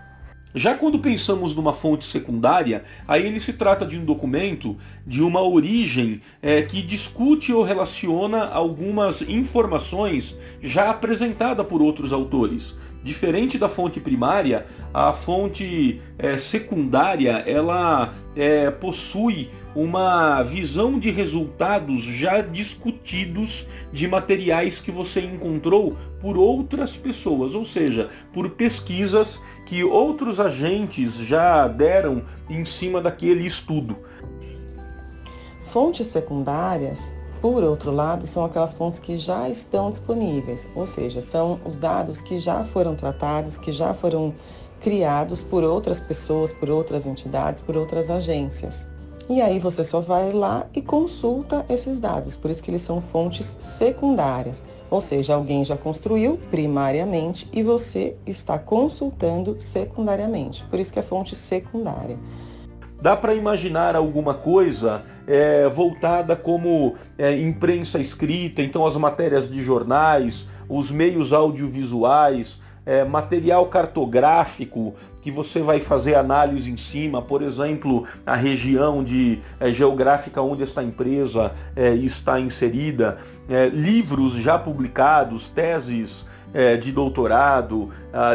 já 0.55 0.73
quando 0.73 0.97
pensamos 0.99 1.53
numa 1.53 1.73
fonte 1.73 2.05
secundária, 2.05 2.85
aí 3.05 3.25
ele 3.25 3.41
se 3.41 3.51
trata 3.51 3.85
de 3.85 3.99
um 3.99 4.05
documento 4.05 4.77
de 5.05 5.21
uma 5.21 5.41
origem 5.41 6.21
é, 6.41 6.61
que 6.61 6.81
discute 6.81 7.51
ou 7.51 7.61
relaciona 7.61 8.45
algumas 8.45 9.21
informações 9.21 10.33
já 10.63 10.89
apresentadas 10.89 11.67
por 11.67 11.81
outros 11.81 12.13
autores. 12.13 12.73
Diferente 13.03 13.57
da 13.57 13.67
fonte 13.67 13.99
primária, 13.99 14.65
a 14.93 15.11
fonte 15.11 16.01
é, 16.17 16.37
secundária 16.37 17.43
ela 17.45 18.15
é, 18.35 18.71
possui 18.71 19.49
uma 19.75 20.41
visão 20.41 20.97
de 20.97 21.11
resultados 21.11 22.01
já 22.01 22.39
discutidos 22.41 23.67
de 23.91 24.07
materiais 24.07 24.79
que 24.79 24.89
você 24.89 25.19
encontrou 25.19 25.97
por 26.21 26.37
outras 26.37 26.95
pessoas, 26.95 27.53
ou 27.53 27.63
seja, 27.63 28.09
por 28.33 28.49
pesquisas 28.51 29.39
que 29.65 29.83
outros 29.83 30.39
agentes 30.39 31.15
já 31.15 31.67
deram 31.67 32.23
em 32.49 32.63
cima 32.63 33.01
daquele 33.01 33.45
estudo. 33.45 33.97
Fontes 35.67 36.07
secundárias, 36.07 37.13
por 37.41 37.63
outro 37.63 37.91
lado, 37.91 38.25
são 38.25 38.45
aquelas 38.45 38.73
fontes 38.73 38.99
que 38.99 39.17
já 39.17 39.49
estão 39.49 39.91
disponíveis, 39.91 40.69
ou 40.75 40.87
seja, 40.87 41.19
são 41.19 41.59
os 41.65 41.75
dados 41.75 42.21
que 42.21 42.37
já 42.37 42.63
foram 42.63 42.95
tratados, 42.95 43.57
que 43.57 43.71
já 43.71 43.93
foram 43.93 44.33
criados 44.81 45.41
por 45.41 45.63
outras 45.63 45.99
pessoas, 45.99 46.53
por 46.53 46.69
outras 46.69 47.05
entidades, 47.05 47.61
por 47.61 47.75
outras 47.75 48.09
agências. 48.09 48.87
E 49.27 49.41
aí 49.41 49.57
você 49.57 49.83
só 49.83 50.01
vai 50.01 50.31
lá 50.31 50.67
e 50.75 50.81
consulta 50.81 51.65
esses 51.67 51.99
dados, 51.99 52.37
por 52.37 52.51
isso 52.51 52.61
que 52.61 52.69
eles 52.69 52.83
são 52.83 53.01
fontes 53.01 53.57
secundárias. 53.59 54.61
Ou 54.89 55.01
seja, 55.01 55.33
alguém 55.33 55.65
já 55.65 55.75
construiu 55.75 56.37
primariamente 56.51 57.49
e 57.51 57.63
você 57.63 58.15
está 58.25 58.59
consultando 58.59 59.59
secundariamente. 59.59 60.63
Por 60.69 60.79
isso 60.79 60.93
que 60.93 60.99
é 60.99 61.03
fonte 61.03 61.35
secundária. 61.35 62.19
Dá 63.01 63.15
para 63.15 63.33
imaginar 63.33 63.95
alguma 63.95 64.35
coisa 64.35 65.03
é, 65.27 65.67
voltada 65.69 66.35
como 66.35 66.95
é, 67.17 67.35
imprensa 67.35 67.99
escrita, 67.99 68.61
então 68.61 68.85
as 68.85 68.95
matérias 68.95 69.49
de 69.49 69.61
jornais, 69.63 70.47
os 70.69 70.91
meios 70.91 71.33
audiovisuais, 71.33 72.61
é, 72.85 73.03
material 73.03 73.65
cartográfico 73.67 74.93
que 75.25 75.31
você 75.31 75.59
vai 75.59 75.79
fazer 75.79 76.13
análise 76.13 76.69
em 76.69 76.77
cima, 76.77 77.19
por 77.19 77.41
exemplo, 77.41 78.05
a 78.23 78.35
região 78.35 79.03
de, 79.03 79.39
é, 79.59 79.71
geográfica 79.71 80.39
onde 80.39 80.61
esta 80.61 80.83
empresa 80.83 81.51
é, 81.75 81.95
está 81.95 82.39
inserida, 82.39 83.17
é, 83.49 83.65
livros 83.65 84.33
já 84.33 84.59
publicados, 84.59 85.47
teses 85.47 86.27
é, 86.53 86.77
de 86.77 86.91
doutorado, 86.91 87.89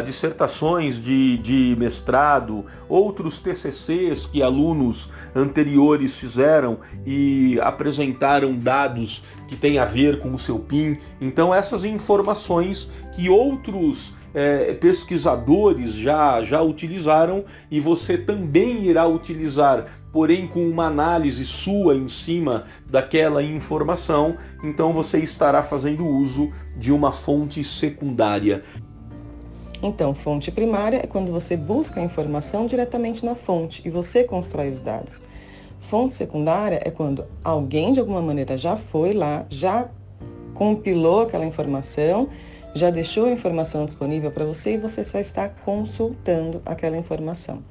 dissertações 0.05 1.01
de, 1.01 1.39
de 1.39 1.75
mestrado, 1.79 2.65
outros 2.87 3.39
TCCs 3.39 4.27
que 4.27 4.43
alunos 4.43 5.09
anteriores 5.33 6.17
fizeram 6.17 6.77
e 7.03 7.57
apresentaram 7.63 8.53
dados 8.53 9.23
que 9.47 9.55
têm 9.55 9.79
a 9.79 9.85
ver 9.85 10.19
com 10.19 10.35
o 10.35 10.37
seu 10.37 10.59
PIN. 10.59 10.99
Então 11.19 11.51
essas 11.51 11.83
informações 11.83 12.91
que 13.15 13.27
outros 13.27 14.13
é, 14.33 14.73
pesquisadores 14.73 15.93
já, 15.93 16.43
já 16.43 16.61
utilizaram 16.61 17.43
e 17.69 17.79
você 17.79 18.17
também 18.17 18.85
irá 18.85 19.05
utilizar, 19.05 19.87
porém 20.11 20.47
com 20.47 20.67
uma 20.67 20.85
análise 20.85 21.45
sua 21.45 21.95
em 21.95 22.09
cima 22.09 22.65
daquela 22.89 23.43
informação, 23.43 24.37
então 24.63 24.93
você 24.93 25.19
estará 25.19 25.63
fazendo 25.63 26.05
uso 26.05 26.51
de 26.77 26.91
uma 26.91 27.11
fonte 27.11 27.63
secundária. 27.63 28.63
Então, 29.83 30.13
fonte 30.13 30.51
primária 30.51 30.97
é 30.97 31.07
quando 31.07 31.31
você 31.31 31.57
busca 31.57 31.99
a 31.99 32.03
informação 32.03 32.67
diretamente 32.67 33.25
na 33.25 33.33
fonte 33.33 33.81
e 33.83 33.89
você 33.89 34.23
constrói 34.23 34.71
os 34.71 34.79
dados. 34.79 35.21
Fonte 35.89 36.13
secundária 36.13 36.79
é 36.85 36.91
quando 36.91 37.25
alguém 37.43 37.91
de 37.91 37.99
alguma 37.99 38.21
maneira 38.21 38.55
já 38.57 38.77
foi 38.77 39.13
lá, 39.13 39.45
já 39.49 39.89
compilou 40.53 41.23
aquela 41.23 41.45
informação 41.45 42.29
já 42.73 42.89
deixou 42.89 43.25
a 43.25 43.31
informação 43.31 43.85
disponível 43.85 44.31
para 44.31 44.45
você 44.45 44.73
e 44.73 44.77
você 44.77 45.03
só 45.03 45.19
está 45.19 45.49
consultando 45.49 46.61
aquela 46.65 46.97
informação. 46.97 47.63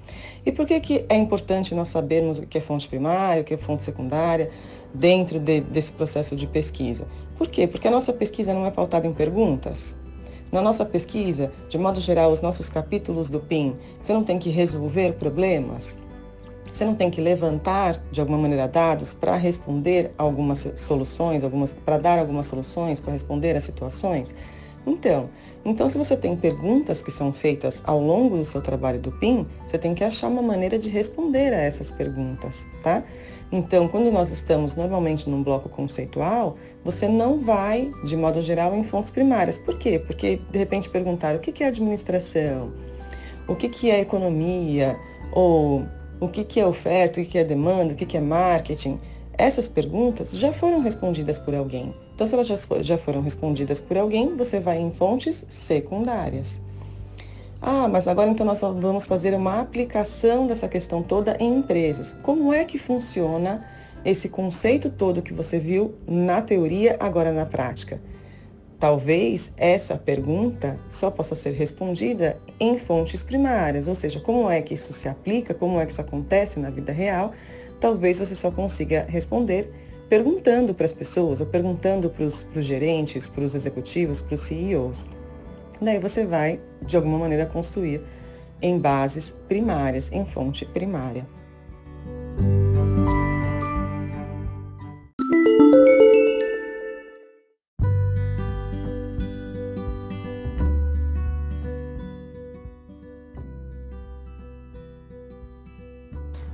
E 0.45 0.53
por 0.53 0.67
que, 0.67 0.79
que 0.81 1.05
é 1.09 1.17
importante 1.17 1.75
nós 1.75 1.89
sabermos 1.89 2.39
o 2.39 2.47
que 2.47 2.59
é 2.59 2.61
fonte 2.61 2.87
primária, 2.87 3.43
o 3.43 3.45
que 3.45 3.55
é 3.55 3.57
fonte 3.57 3.83
secundária, 3.83 4.51
dentro 4.93 5.39
de, 5.39 5.61
desse 5.61 5.93
processo 5.93 6.37
de 6.37 6.47
pesquisa? 6.47 7.07
Por 7.37 7.49
quê? 7.49 7.67
Porque 7.67 7.89
a 7.89 7.91
nossa 7.91 8.13
pesquisa 8.13 8.53
não 8.53 8.67
é 8.67 8.71
pautada 8.71 9.07
em 9.07 9.13
perguntas. 9.13 9.97
Na 10.53 10.61
nossa 10.61 10.85
pesquisa, 10.85 11.53
de 11.69 11.79
modo 11.79 12.01
geral, 12.01 12.33
os 12.33 12.43
nossos 12.43 12.69
capítulos 12.69 13.31
do 13.31 13.39
PIN, 13.39 13.77
você 14.01 14.13
não 14.13 14.25
tem 14.25 14.39
que 14.39 14.51
resolver 14.51 15.13
problemas, 15.13 15.99
você 16.73 16.85
não 16.85 16.95
tem 16.95 17.11
que 17.11 17.21
levantar, 17.21 18.03
de 18.11 18.21
alguma 18.21 18.39
maneira, 18.39 18.67
dados 18.67 19.15
para 19.15 19.37
responder 19.37 20.13
algumas 20.19 20.67
soluções, 20.75 21.45
algumas, 21.45 21.73
para 21.73 21.99
dar 21.99 22.19
algumas 22.19 22.47
soluções, 22.47 23.01
para 23.01 23.13
responder 23.13 23.57
a 23.57 23.61
situações. 23.61 24.35
Então, 24.87 25.29
então, 25.65 25.89
se 25.89 25.99
você 25.99 26.17
tem 26.17 26.35
perguntas 26.35 27.03
que 27.03 27.11
são 27.11 27.33
feitas 27.33 27.83
ao 27.85 28.01
longo 28.01 28.37
do 28.37 28.45
seu 28.45 28.63
trabalho 28.63 28.99
do 28.99 29.13
PIN, 29.13 29.47
você 29.67 29.77
tem 29.77 29.95
que 29.95 30.03
achar 30.03 30.29
uma 30.29 30.41
maneira 30.41 30.79
de 30.79 30.89
responder 30.89 31.53
a 31.53 31.61
essas 31.61 31.93
perguntas, 31.93 32.67
tá? 32.83 33.03
Então, 33.53 33.89
quando 33.89 34.11
nós 34.11 34.31
estamos 34.31 34.75
normalmente 34.75 35.29
num 35.29 35.43
bloco 35.43 35.69
conceitual, 35.69 36.57
você 36.85 37.09
não 37.09 37.41
vai, 37.41 37.91
de 38.05 38.17
modo 38.17 38.41
geral, 38.41 38.75
em 38.75 38.85
fontes 38.85 39.11
primárias. 39.11 39.59
Por 39.59 39.77
quê? 39.77 39.99
Porque, 39.99 40.41
de 40.51 40.59
repente, 40.59 40.89
perguntar 40.89 41.35
o 41.35 41.41
que 41.41 41.63
é 41.63 41.67
administração, 41.67 42.73
o 43.47 43.55
que 43.55 43.91
é 43.91 44.01
economia, 44.01 44.97
ou 45.33 45.85
o 46.21 46.29
que 46.29 46.61
é 46.61 46.67
oferta, 46.67 47.21
o 47.21 47.25
que 47.25 47.37
é 47.37 47.45
demanda, 47.45 47.93
o 47.93 47.97
que 47.97 48.17
é 48.17 48.21
marketing. 48.21 48.99
Essas 49.41 49.71
perguntas 49.71 50.33
já 50.33 50.53
foram 50.53 50.83
respondidas 50.83 51.39
por 51.39 51.55
alguém. 51.55 51.95
Então, 52.15 52.27
se 52.27 52.35
elas 52.35 52.47
já 52.83 52.99
foram 52.99 53.23
respondidas 53.23 53.81
por 53.81 53.97
alguém, 53.97 54.37
você 54.37 54.61
vai 54.61 54.79
em 54.79 54.91
fontes 54.91 55.47
secundárias. 55.49 56.61
Ah, 57.63 57.89
mas 57.89 58.07
agora 58.07 58.31
então 58.31 58.45
nós 58.45 58.61
vamos 58.61 59.07
fazer 59.07 59.33
uma 59.33 59.59
aplicação 59.59 60.47
dessa 60.47 60.69
questão 60.69 61.03
toda 61.03 61.39
em 61.41 61.57
empresas. 61.57 62.15
Como 62.23 62.53
é 62.53 62.67
que 62.67 62.79
funciona 62.79 63.65
esse 64.05 64.29
conceito 64.29 64.91
todo 64.91 65.23
que 65.23 65.33
você 65.33 65.59
viu 65.59 65.95
na 66.07 66.43
teoria, 66.43 66.99
agora 67.01 67.33
na 67.33 67.47
prática? 67.47 67.99
Talvez 68.79 69.55
essa 69.57 69.97
pergunta 69.97 70.79
só 70.91 71.11
possa 71.11 71.35
ser 71.35 71.55
respondida 71.55 72.39
em 72.61 72.77
fontes 72.77 73.25
primárias, 73.25 73.89
ou 73.89 73.95
seja, 73.95 74.21
como 74.21 74.51
é 74.51 74.61
que 74.61 74.75
isso 74.75 74.93
se 74.93 75.09
aplica, 75.09 75.55
como 75.55 75.81
é 75.81 75.87
que 75.87 75.93
isso 75.93 76.01
acontece 76.03 76.61
na 76.61 76.69
vida 76.69 76.93
real, 76.93 77.33
talvez 77.81 78.19
você 78.19 78.35
só 78.35 78.51
consiga 78.51 79.07
responder 79.09 79.73
perguntando 80.11 80.75
para 80.75 80.87
as 80.87 80.93
pessoas, 80.93 81.41
ou 81.41 81.47
perguntando 81.47 82.11
para 82.11 82.25
os 82.25 82.45
gerentes, 82.57 83.29
para 83.29 83.45
os 83.45 83.55
executivos, 83.55 84.21
para 84.21 84.35
os 84.35 84.41
CEOs. 84.41 85.09
Daí 85.81 86.01
você 86.01 86.25
vai, 86.25 86.59
de 86.83 86.97
alguma 86.97 87.17
maneira, 87.17 87.47
construir 87.47 88.03
em 88.61 88.77
bases 88.77 89.31
primárias, 89.49 90.11
em 90.13 90.27
fonte 90.27 90.67
primária. 90.67 91.25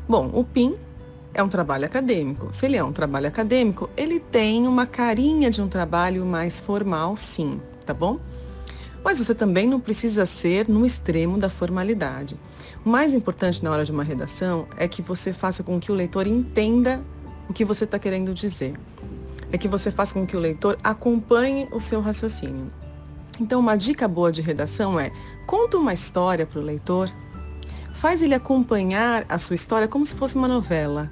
Bom, 0.06 0.30
o 0.32 0.44
PIN 0.44 0.76
é 1.36 1.42
um 1.42 1.48
trabalho 1.48 1.84
acadêmico. 1.84 2.48
Se 2.50 2.64
ele 2.64 2.78
é 2.78 2.82
um 2.82 2.92
trabalho 2.92 3.28
acadêmico, 3.28 3.90
ele 3.94 4.18
tem 4.18 4.66
uma 4.66 4.86
carinha 4.86 5.50
de 5.50 5.60
um 5.60 5.68
trabalho 5.68 6.24
mais 6.24 6.58
formal, 6.58 7.14
sim, 7.14 7.60
tá 7.84 7.92
bom? 7.92 8.18
Mas 9.04 9.18
você 9.18 9.34
também 9.34 9.68
não 9.68 9.78
precisa 9.78 10.24
ser 10.24 10.66
no 10.66 10.84
extremo 10.84 11.36
da 11.36 11.50
formalidade. 11.50 12.40
O 12.84 12.88
mais 12.88 13.12
importante 13.12 13.62
na 13.62 13.70
hora 13.70 13.84
de 13.84 13.92
uma 13.92 14.02
redação 14.02 14.66
é 14.78 14.88
que 14.88 15.02
você 15.02 15.30
faça 15.30 15.62
com 15.62 15.78
que 15.78 15.92
o 15.92 15.94
leitor 15.94 16.26
entenda 16.26 17.04
o 17.50 17.52
que 17.52 17.66
você 17.66 17.84
está 17.84 17.98
querendo 17.98 18.32
dizer. 18.32 18.74
É 19.52 19.58
que 19.58 19.68
você 19.68 19.90
faça 19.90 20.14
com 20.14 20.26
que 20.26 20.36
o 20.36 20.40
leitor 20.40 20.78
acompanhe 20.82 21.68
o 21.70 21.78
seu 21.78 22.00
raciocínio. 22.00 22.68
Então, 23.38 23.60
uma 23.60 23.76
dica 23.76 24.08
boa 24.08 24.32
de 24.32 24.40
redação 24.40 24.98
é 24.98 25.12
conta 25.46 25.76
uma 25.76 25.92
história 25.92 26.46
para 26.46 26.58
o 26.58 26.62
leitor, 26.62 27.12
faz 27.92 28.22
ele 28.22 28.34
acompanhar 28.34 29.26
a 29.28 29.36
sua 29.36 29.54
história 29.54 29.86
como 29.86 30.06
se 30.06 30.16
fosse 30.16 30.34
uma 30.34 30.48
novela. 30.48 31.10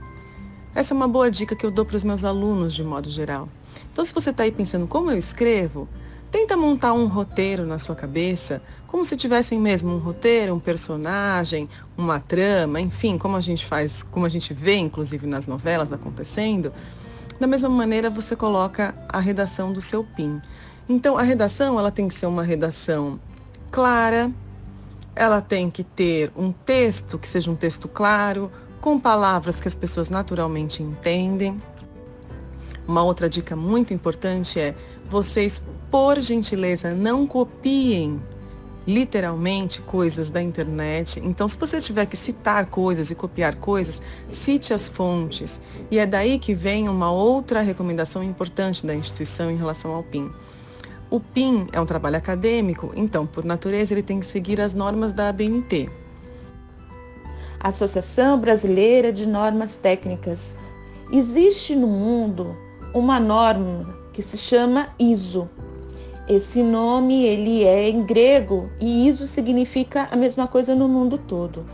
Essa 0.75 0.93
é 0.93 0.97
uma 0.97 1.07
boa 1.07 1.31
dica 1.31 1.55
que 1.55 1.65
eu 1.65 1.71
dou 1.71 1.85
para 1.85 1.97
os 1.97 2.03
meus 2.03 2.25
alunos 2.25 2.75
de 2.75 2.83
modo 2.83 3.09
geral. 3.09 3.49
Então, 3.93 4.05
se 4.05 4.13
você 4.13 4.31
está 4.31 4.43
aí 4.43 4.51
pensando 4.51 4.89
como 4.89 5.09
eu 5.09 5.17
escrevo, 5.17 5.89
tenta 6.33 6.57
montar 6.57 6.93
um 6.95 7.07
roteiro 7.07 7.65
na 7.65 7.79
sua 7.79 7.95
cabeça, 7.95 8.61
como 8.89 9.05
se 9.05 9.17
tivessem 9.17 9.61
mesmo 9.61 9.95
um 9.95 9.99
roteiro, 9.99 10.53
um 10.53 10.59
personagem, 10.59 11.69
uma 11.97 12.19
trama, 12.19 12.81
enfim, 12.81 13.17
como 13.17 13.37
a 13.37 13.41
gente 13.41 13.65
faz, 13.65 14.03
como 14.03 14.27
a 14.27 14.29
gente 14.29 14.53
vê, 14.53 14.75
inclusive 14.75 15.29
nas 15.29 15.47
novelas 15.47 15.93
acontecendo. 15.93 16.73
Da 17.39 17.47
mesma 17.47 17.69
maneira, 17.69 18.11
você 18.11 18.35
coloca 18.35 18.95
a 19.09 19.21
redação 19.21 19.73
do 19.73 19.81
seu 19.81 20.03
PIN. 20.03 20.43
Então, 20.89 21.17
a 21.17 21.23
redação 21.23 21.79
ela 21.79 21.93
tem 21.93 22.09
que 22.09 22.15
ser 22.15 22.27
uma 22.27 22.43
redação 22.43 23.21
clara, 23.71 24.29
ela 25.15 25.41
tem 25.41 25.71
que 25.71 25.85
ter 25.85 26.33
um 26.37 26.51
texto 26.51 27.17
que 27.17 27.29
seja 27.29 27.49
um 27.49 27.57
texto 27.57 27.87
claro, 27.87 28.51
com 28.85 29.01
palavras 29.01 29.63
que 29.63 29.67
as 29.67 29.75
pessoas 29.75 30.11
naturalmente 30.11 30.83
entendem. 30.83 31.59
Uma 32.87 33.03
outra 33.03 33.31
dica 33.31 33.57
muito 33.57 33.95
importante 33.95 34.61
é 34.61 34.75
vocês, 35.09 35.63
por 35.91 36.21
gentileza, 36.21 36.93
não 36.93 37.27
copiem 37.27 38.21
literalmente 38.87 39.81
coisas 39.81 40.29
da 40.29 40.43
internet. 40.43 41.19
Então, 41.25 41.49
se 41.49 41.57
você 41.57 41.81
tiver 41.81 42.05
que 42.05 42.15
citar 42.15 42.67
coisas 42.67 43.11
e 43.11 43.15
copiar 43.15 43.55
coisas, 43.55 44.03
cite 44.29 44.75
as 44.75 44.87
fontes. 44.87 45.63
E 45.91 45.99
é 45.99 46.05
daí 46.05 46.39
que 46.39 46.55
vem 46.55 46.87
uma 46.87 47.11
outra 47.11 47.63
recomendação 47.63 48.23
importante 48.23 48.85
da 48.85 48.95
instituição 48.95 49.51
em 49.51 49.57
relação 49.57 49.93
ao 49.93 50.03
PIN. 50.03 50.31
O 51.09 51.19
PIN 51.19 51.69
é 51.73 51.81
um 51.81 51.87
trabalho 51.87 52.19
acadêmico, 52.19 52.93
então, 52.95 53.27
por 53.27 53.47
natureza, 53.47 53.95
ele 53.95 54.03
tem 54.03 54.21
que 54.21 54.27
seguir 54.27 54.61
as 54.61 54.75
normas 54.75 55.15
da 55.15 55.31
ABNT, 55.31 55.89
Associação 57.65 58.39
Brasileira 58.39 59.11
de 59.11 59.27
Normas 59.27 59.75
Técnicas. 59.75 60.53
Existe 61.11 61.75
no 61.75 61.87
mundo 61.87 62.55
uma 62.93 63.19
norma 63.19 63.87
que 64.13 64.21
se 64.21 64.37
chama 64.37 64.89
ISO. 64.99 65.49
Esse 66.29 66.63
nome 66.63 67.25
ele 67.25 67.65
é 67.65 67.89
em 67.89 68.03
grego 68.03 68.69
e 68.79 69.09
ISO 69.09 69.27
significa 69.27 70.09
a 70.11 70.17
mesma 70.17 70.47
coisa 70.47 70.75
no 70.75 70.87
mundo 70.87 71.17
todo. 71.17 71.65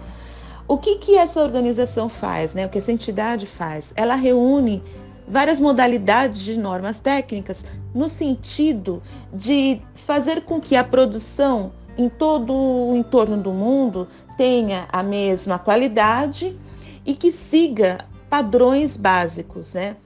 O 0.68 0.78
que, 0.78 0.94
que 0.94 1.16
essa 1.16 1.42
organização 1.42 2.08
faz, 2.08 2.54
né? 2.54 2.66
o 2.66 2.68
que 2.68 2.78
essa 2.78 2.92
entidade 2.92 3.44
faz? 3.44 3.92
Ela 3.96 4.14
reúne 4.14 4.80
várias 5.26 5.58
modalidades 5.58 6.40
de 6.42 6.56
normas 6.56 7.00
técnicas 7.00 7.64
no 7.92 8.08
sentido 8.08 9.02
de 9.32 9.82
fazer 9.94 10.42
com 10.42 10.60
que 10.60 10.76
a 10.76 10.84
produção 10.84 11.72
em 11.98 12.08
todo 12.08 12.52
o 12.52 12.96
entorno 12.96 13.36
do 13.36 13.52
mundo 13.52 14.06
tenha 14.40 14.88
a 14.90 15.02
mesma 15.02 15.58
qualidade 15.58 16.58
e 17.04 17.12
que 17.12 17.30
siga 17.30 18.06
padrões 18.30 18.96
básicos, 18.96 19.74
né? 19.74 19.96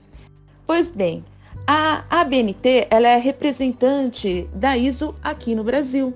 Pois 0.67 0.91
bem, 0.91 1.23
a 1.65 2.03
ABNT 2.09 2.85
ela 2.89 3.07
é 3.07 3.15
representante 3.15 4.45
da 4.53 4.75
ISO 4.75 5.15
aqui 5.23 5.55
no 5.55 5.63
Brasil. 5.63 6.13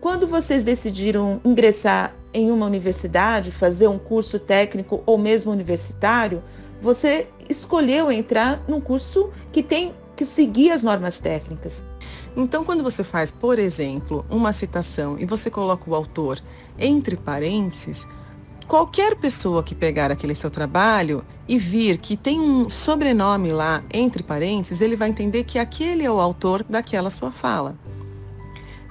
Quando 0.00 0.26
vocês 0.26 0.64
decidiram 0.64 1.40
ingressar 1.44 2.12
em 2.34 2.50
uma 2.50 2.66
universidade, 2.66 3.52
fazer 3.52 3.86
um 3.86 4.00
curso 4.00 4.40
técnico 4.40 5.00
ou 5.06 5.16
mesmo 5.16 5.52
universitário, 5.52 6.42
você 6.82 7.28
escolheu 7.48 8.10
entrar 8.10 8.60
num 8.66 8.80
curso 8.80 9.30
que 9.52 9.62
tem 9.62 9.94
que 10.16 10.24
seguir 10.24 10.72
as 10.72 10.82
normas 10.82 11.20
técnicas. 11.20 11.84
Então, 12.40 12.62
quando 12.62 12.84
você 12.84 13.02
faz, 13.02 13.32
por 13.32 13.58
exemplo, 13.58 14.24
uma 14.30 14.52
citação 14.52 15.16
e 15.18 15.26
você 15.26 15.50
coloca 15.50 15.90
o 15.90 15.94
autor 15.94 16.38
entre 16.78 17.16
parênteses, 17.16 18.06
qualquer 18.68 19.16
pessoa 19.16 19.60
que 19.60 19.74
pegar 19.74 20.12
aquele 20.12 20.36
seu 20.36 20.48
trabalho 20.48 21.24
e 21.48 21.58
vir 21.58 21.98
que 21.98 22.16
tem 22.16 22.38
um 22.38 22.70
sobrenome 22.70 23.50
lá 23.50 23.82
entre 23.92 24.22
parênteses, 24.22 24.80
ele 24.80 24.94
vai 24.94 25.08
entender 25.08 25.42
que 25.42 25.58
aquele 25.58 26.04
é 26.04 26.10
o 26.10 26.20
autor 26.20 26.62
daquela 26.62 27.10
sua 27.10 27.32
fala. 27.32 27.76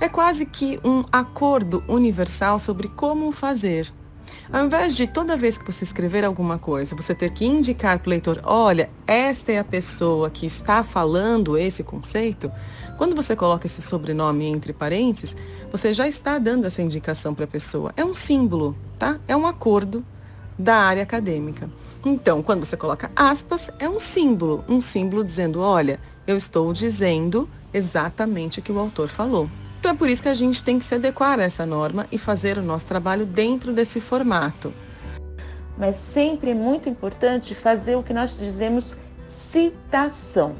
É 0.01 0.09
quase 0.09 0.45
que 0.45 0.77
um 0.83 1.05
acordo 1.09 1.81
universal 1.87 2.59
sobre 2.59 2.89
como 2.89 3.31
fazer. 3.31 3.89
Ao 4.51 4.65
invés 4.65 4.95
de 4.95 5.07
toda 5.07 5.35
vez 5.35 5.57
que 5.57 5.69
você 5.69 5.83
escrever 5.83 6.23
alguma 6.23 6.57
coisa, 6.57 6.95
você 6.95 7.13
ter 7.13 7.31
que 7.31 7.45
indicar 7.45 7.99
para 7.99 8.07
o 8.07 8.09
leitor, 8.09 8.39
olha, 8.43 8.89
esta 9.05 9.51
é 9.51 9.59
a 9.59 9.63
pessoa 9.63 10.29
que 10.29 10.45
está 10.45 10.83
falando 10.83 11.57
esse 11.57 11.83
conceito, 11.83 12.51
quando 12.97 13.15
você 13.15 13.35
coloca 13.35 13.67
esse 13.67 13.81
sobrenome 13.81 14.45
entre 14.45 14.73
parênteses, 14.73 15.37
você 15.71 15.93
já 15.93 16.07
está 16.07 16.37
dando 16.39 16.65
essa 16.65 16.81
indicação 16.81 17.33
para 17.33 17.45
a 17.45 17.47
pessoa. 17.47 17.93
É 17.95 18.03
um 18.03 18.13
símbolo, 18.13 18.75
tá? 18.97 19.19
É 19.27 19.35
um 19.35 19.45
acordo 19.45 20.03
da 20.57 20.75
área 20.75 21.03
acadêmica. 21.03 21.69
Então, 22.03 22.41
quando 22.41 22.65
você 22.65 22.75
coloca 22.75 23.11
aspas, 23.15 23.69
é 23.79 23.87
um 23.87 23.99
símbolo, 23.99 24.65
um 24.67 24.81
símbolo 24.81 25.23
dizendo, 25.23 25.61
olha, 25.61 25.99
eu 26.25 26.35
estou 26.35 26.73
dizendo 26.73 27.47
exatamente 27.73 28.59
o 28.59 28.61
que 28.61 28.71
o 28.71 28.79
autor 28.79 29.09
falou. 29.09 29.49
Então 29.79 29.91
é 29.91 29.95
por 29.95 30.09
isso 30.09 30.23
que 30.23 30.29
a 30.29 30.33
gente 30.33 30.63
tem 30.63 30.79
que 30.79 30.85
se 30.85 30.95
adequar 30.95 31.39
a 31.39 31.43
essa 31.43 31.65
norma 31.65 32.07
e 32.11 32.17
fazer 32.17 32.57
o 32.57 32.63
nosso 32.63 32.85
trabalho 32.85 33.25
dentro 33.25 33.71
desse 33.71 34.01
formato. 34.01 34.73
Mas 35.77 35.95
sempre 36.13 36.51
é 36.51 36.53
muito 36.55 36.89
importante 36.89 37.53
fazer 37.53 37.95
o 37.95 38.03
que 38.03 38.13
nós 38.13 38.35
dizemos 38.37 38.97
citação. 39.51 40.55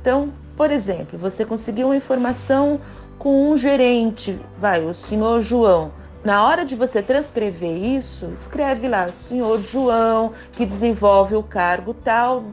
Então, 0.00 0.32
por 0.56 0.70
exemplo, 0.70 1.18
você 1.18 1.44
conseguiu 1.44 1.88
uma 1.88 1.96
informação 1.96 2.80
com 3.18 3.50
um 3.50 3.56
gerente, 3.56 4.38
vai, 4.58 4.84
o 4.84 4.92
senhor 4.92 5.42
João. 5.42 5.92
Na 6.24 6.44
hora 6.44 6.64
de 6.64 6.76
você 6.76 7.02
transcrever 7.02 7.76
isso, 7.82 8.26
escreve 8.34 8.88
lá, 8.88 9.10
senhor 9.10 9.60
João, 9.60 10.32
que 10.52 10.64
desenvolve 10.64 11.34
o 11.34 11.42
cargo 11.42 11.94
tal, 11.94 12.44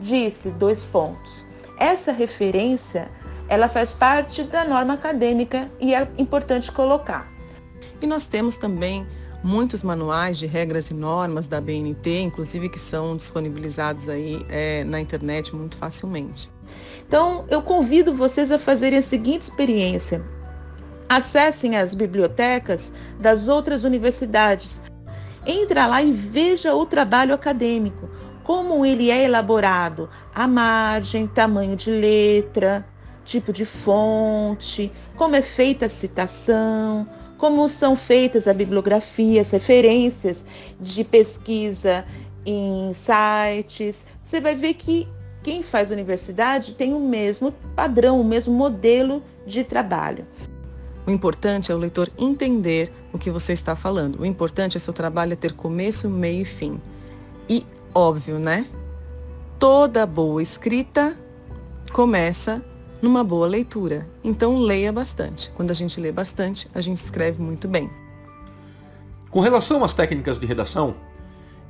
disse, 0.00 0.50
dois 0.50 0.82
pontos. 0.84 1.46
Essa 1.78 2.10
referência 2.12 3.08
ela 3.48 3.68
faz 3.68 3.92
parte 3.92 4.42
da 4.42 4.64
norma 4.64 4.94
acadêmica 4.94 5.70
e 5.80 5.94
é 5.94 6.06
importante 6.18 6.70
colocar. 6.70 7.30
E 8.00 8.06
nós 8.06 8.26
temos 8.26 8.56
também 8.56 9.06
muitos 9.42 9.82
manuais 9.82 10.38
de 10.38 10.46
regras 10.46 10.90
e 10.90 10.94
normas 10.94 11.46
da 11.46 11.60
BNT, 11.60 12.20
inclusive 12.20 12.68
que 12.68 12.78
são 12.78 13.16
disponibilizados 13.16 14.08
aí 14.08 14.44
é, 14.48 14.84
na 14.84 15.00
internet 15.00 15.54
muito 15.54 15.76
facilmente. 15.76 16.50
Então, 17.08 17.46
eu 17.48 17.62
convido 17.62 18.12
vocês 18.12 18.52
a 18.52 18.58
fazerem 18.58 18.98
a 18.98 19.02
seguinte 19.02 19.40
experiência. 19.40 20.22
Acessem 21.08 21.74
as 21.74 21.94
bibliotecas 21.94 22.92
das 23.18 23.48
outras 23.48 23.82
universidades. 23.82 24.82
Entra 25.46 25.86
lá 25.86 26.02
e 26.02 26.12
veja 26.12 26.74
o 26.74 26.84
trabalho 26.84 27.34
acadêmico, 27.34 28.10
como 28.44 28.84
ele 28.84 29.10
é 29.10 29.24
elaborado, 29.24 30.10
a 30.34 30.46
margem, 30.46 31.26
tamanho 31.26 31.74
de 31.74 31.90
letra, 31.90 32.86
tipo 33.24 33.54
de 33.54 33.64
fonte, 33.64 34.92
como 35.16 35.34
é 35.34 35.40
feita 35.40 35.86
a 35.86 35.88
citação, 35.88 37.06
como 37.38 37.66
são 37.70 37.96
feitas 37.96 38.46
a 38.46 38.52
bibliografia, 38.52 39.40
as 39.40 39.50
referências 39.50 40.44
de 40.78 41.02
pesquisa 41.04 42.04
em 42.44 42.92
sites. 42.92 44.04
Você 44.22 44.42
vai 44.42 44.54
ver 44.54 44.74
que 44.74 45.08
quem 45.48 45.62
faz 45.62 45.90
universidade 45.90 46.74
tem 46.74 46.92
o 46.92 47.00
mesmo 47.00 47.52
padrão, 47.74 48.20
o 48.20 48.24
mesmo 48.24 48.52
modelo 48.52 49.22
de 49.46 49.64
trabalho. 49.64 50.26
O 51.06 51.10
importante 51.10 51.72
é 51.72 51.74
o 51.74 51.78
leitor 51.78 52.10
entender 52.18 52.92
o 53.14 53.18
que 53.18 53.30
você 53.30 53.54
está 53.54 53.74
falando. 53.74 54.20
O 54.20 54.26
importante 54.26 54.76
é 54.76 54.78
seu 54.78 54.92
trabalho 54.92 55.32
é 55.32 55.36
ter 55.36 55.54
começo, 55.54 56.06
meio 56.06 56.42
e 56.42 56.44
fim. 56.44 56.78
E 57.48 57.64
óbvio, 57.94 58.38
né? 58.38 58.68
Toda 59.58 60.04
boa 60.04 60.42
escrita 60.42 61.16
começa 61.94 62.62
numa 63.00 63.24
boa 63.24 63.46
leitura. 63.46 64.06
Então 64.22 64.58
leia 64.58 64.92
bastante. 64.92 65.50
Quando 65.52 65.70
a 65.70 65.74
gente 65.74 65.98
lê 65.98 66.12
bastante, 66.12 66.68
a 66.74 66.82
gente 66.82 66.98
escreve 66.98 67.42
muito 67.42 67.66
bem. 67.66 67.88
Com 69.30 69.40
relação 69.40 69.82
às 69.82 69.94
técnicas 69.94 70.38
de 70.38 70.44
redação, 70.44 70.94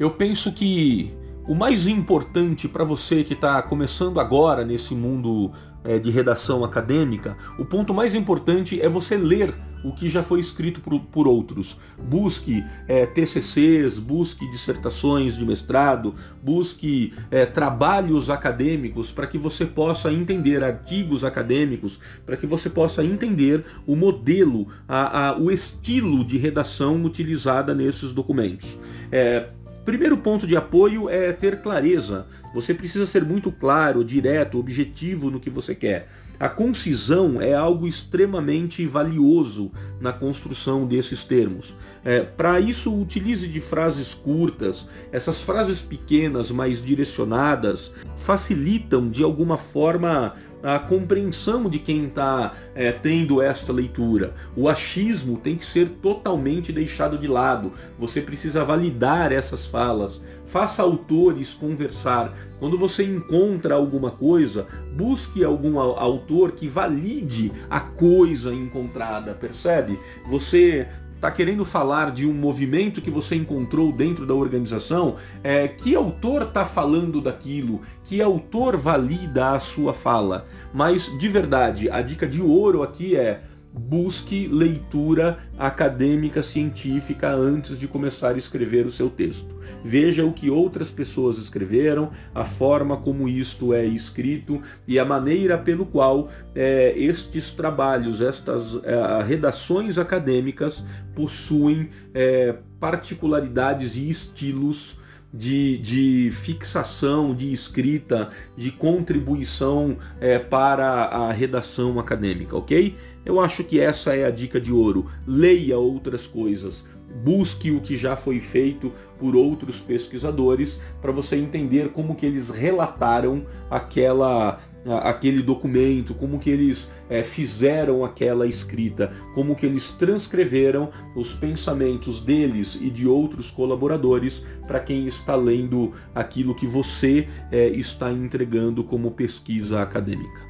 eu 0.00 0.10
penso 0.10 0.52
que 0.52 1.16
o 1.48 1.54
mais 1.54 1.86
importante 1.86 2.68
para 2.68 2.84
você 2.84 3.24
que 3.24 3.32
está 3.32 3.60
começando 3.62 4.20
agora 4.20 4.66
nesse 4.66 4.94
mundo 4.94 5.50
é, 5.82 5.98
de 5.98 6.10
redação 6.10 6.62
acadêmica, 6.62 7.38
o 7.58 7.64
ponto 7.64 7.94
mais 7.94 8.14
importante 8.14 8.78
é 8.80 8.88
você 8.88 9.16
ler 9.16 9.54
o 9.82 9.92
que 9.92 10.08
já 10.10 10.22
foi 10.22 10.40
escrito 10.40 10.80
por, 10.80 10.98
por 11.00 11.26
outros. 11.26 11.78
Busque 11.98 12.64
é, 12.86 13.06
TCCs, 13.06 13.98
busque 13.98 14.50
dissertações 14.50 15.36
de 15.36 15.44
mestrado, 15.46 16.14
busque 16.42 17.14
é, 17.30 17.46
trabalhos 17.46 18.28
acadêmicos 18.28 19.10
para 19.10 19.26
que 19.26 19.38
você 19.38 19.64
possa 19.64 20.12
entender 20.12 20.62
artigos 20.62 21.24
acadêmicos, 21.24 21.98
para 22.26 22.36
que 22.36 22.46
você 22.46 22.68
possa 22.68 23.04
entender 23.04 23.64
o 23.86 23.94
modelo, 23.94 24.68
a, 24.86 25.28
a, 25.28 25.38
o 25.38 25.50
estilo 25.50 26.24
de 26.24 26.36
redação 26.36 27.02
utilizada 27.04 27.74
nesses 27.74 28.12
documentos. 28.12 28.78
É, 29.10 29.48
primeiro 29.88 30.18
ponto 30.18 30.46
de 30.46 30.54
apoio 30.54 31.08
é 31.08 31.32
ter 31.32 31.62
clareza. 31.62 32.26
Você 32.52 32.74
precisa 32.74 33.06
ser 33.06 33.24
muito 33.24 33.50
claro, 33.50 34.04
direto, 34.04 34.58
objetivo 34.58 35.30
no 35.30 35.40
que 35.40 35.48
você 35.48 35.74
quer. 35.74 36.08
A 36.38 36.46
concisão 36.46 37.40
é 37.40 37.54
algo 37.54 37.88
extremamente 37.88 38.84
valioso 38.86 39.72
na 39.98 40.12
construção 40.12 40.86
desses 40.86 41.24
termos. 41.24 41.74
É, 42.04 42.20
Para 42.20 42.60
isso, 42.60 42.94
utilize 42.94 43.48
de 43.48 43.62
frases 43.62 44.12
curtas. 44.12 44.86
Essas 45.10 45.40
frases 45.40 45.80
pequenas, 45.80 46.50
mais 46.50 46.84
direcionadas, 46.84 47.90
facilitam 48.14 49.08
de 49.08 49.22
alguma 49.24 49.56
forma 49.56 50.34
a 50.62 50.78
compreensão 50.78 51.68
de 51.68 51.78
quem 51.78 52.06
está 52.06 52.54
é, 52.74 52.90
tendo 52.92 53.40
esta 53.40 53.72
leitura. 53.72 54.34
O 54.56 54.68
achismo 54.68 55.36
tem 55.36 55.56
que 55.56 55.64
ser 55.64 55.88
totalmente 55.88 56.72
deixado 56.72 57.18
de 57.18 57.26
lado. 57.26 57.72
Você 57.98 58.20
precisa 58.20 58.64
validar 58.64 59.32
essas 59.32 59.66
falas. 59.66 60.20
Faça 60.46 60.82
autores 60.82 61.54
conversar. 61.54 62.36
Quando 62.58 62.78
você 62.78 63.04
encontra 63.04 63.74
alguma 63.74 64.10
coisa, 64.10 64.66
busque 64.96 65.44
algum 65.44 65.78
autor 65.78 66.52
que 66.52 66.66
valide 66.66 67.52
a 67.70 67.80
coisa 67.80 68.52
encontrada, 68.52 69.34
percebe? 69.34 69.98
Você 70.28 70.88
está 71.18 71.32
querendo 71.32 71.64
falar 71.64 72.12
de 72.12 72.24
um 72.24 72.32
movimento 72.32 73.02
que 73.02 73.10
você 73.10 73.34
encontrou 73.34 73.90
dentro 73.90 74.24
da 74.24 74.34
organização, 74.34 75.16
é, 75.42 75.66
que 75.66 75.96
autor 75.96 76.42
está 76.42 76.64
falando 76.64 77.20
daquilo, 77.20 77.82
que 78.04 78.22
autor 78.22 78.76
valida 78.76 79.50
a 79.50 79.58
sua 79.58 79.92
fala. 79.92 80.46
Mas 80.72 81.10
de 81.18 81.28
verdade, 81.28 81.90
a 81.90 82.00
dica 82.02 82.24
de 82.24 82.40
ouro 82.40 82.84
aqui 82.84 83.16
é 83.16 83.42
busque 83.72 84.48
leitura 84.48 85.38
acadêmica 85.58 86.42
científica 86.42 87.30
antes 87.30 87.78
de 87.78 87.86
começar 87.86 88.34
a 88.34 88.38
escrever 88.38 88.86
o 88.86 88.92
seu 88.92 89.10
texto. 89.10 89.56
Veja 89.84 90.24
o 90.24 90.32
que 90.32 90.50
outras 90.50 90.90
pessoas 90.90 91.38
escreveram, 91.38 92.10
a 92.34 92.44
forma 92.44 92.96
como 92.96 93.28
isto 93.28 93.74
é 93.74 93.84
escrito 93.84 94.60
e 94.86 94.98
a 94.98 95.04
maneira 95.04 95.58
pelo 95.58 95.86
qual 95.86 96.30
é, 96.54 96.94
estes 96.96 97.50
trabalhos, 97.50 98.20
estas 98.20 98.78
é, 98.84 99.22
redações 99.22 99.98
acadêmicas 99.98 100.84
possuem 101.14 101.90
é, 102.14 102.56
particularidades 102.80 103.96
e 103.96 104.08
estilos 104.08 104.97
de, 105.32 105.78
de 105.78 106.30
fixação, 106.32 107.34
de 107.34 107.52
escrita, 107.52 108.30
de 108.56 108.70
contribuição 108.70 109.98
é, 110.20 110.38
para 110.38 111.04
a 111.04 111.32
redação 111.32 111.98
acadêmica, 111.98 112.56
ok? 112.56 112.96
Eu 113.24 113.38
acho 113.40 113.62
que 113.62 113.78
essa 113.78 114.14
é 114.14 114.24
a 114.24 114.30
dica 114.30 114.60
de 114.60 114.72
ouro. 114.72 115.06
Leia 115.26 115.78
outras 115.78 116.26
coisas. 116.26 116.84
Busque 117.22 117.70
o 117.70 117.80
que 117.80 117.96
já 117.96 118.16
foi 118.16 118.38
feito 118.40 118.92
por 119.18 119.34
outros 119.34 119.80
pesquisadores 119.80 120.78
para 121.00 121.10
você 121.10 121.36
entender 121.36 121.88
como 121.90 122.14
que 122.14 122.24
eles 122.24 122.50
relataram 122.50 123.44
aquela 123.70 124.60
aquele 124.96 125.42
documento, 125.42 126.14
como 126.14 126.38
que 126.38 126.50
eles 126.50 126.88
é, 127.08 127.22
fizeram 127.22 128.04
aquela 128.04 128.46
escrita, 128.46 129.12
como 129.34 129.54
que 129.54 129.66
eles 129.66 129.90
transcreveram 129.90 130.90
os 131.14 131.32
pensamentos 131.32 132.20
deles 132.20 132.78
e 132.80 132.90
de 132.90 133.06
outros 133.06 133.50
colaboradores 133.50 134.44
para 134.66 134.80
quem 134.80 135.06
está 135.06 135.34
lendo 135.34 135.92
aquilo 136.14 136.54
que 136.54 136.66
você 136.66 137.28
é, 137.50 137.68
está 137.68 138.12
entregando 138.12 138.84
como 138.84 139.10
pesquisa 139.10 139.82
acadêmica. 139.82 140.48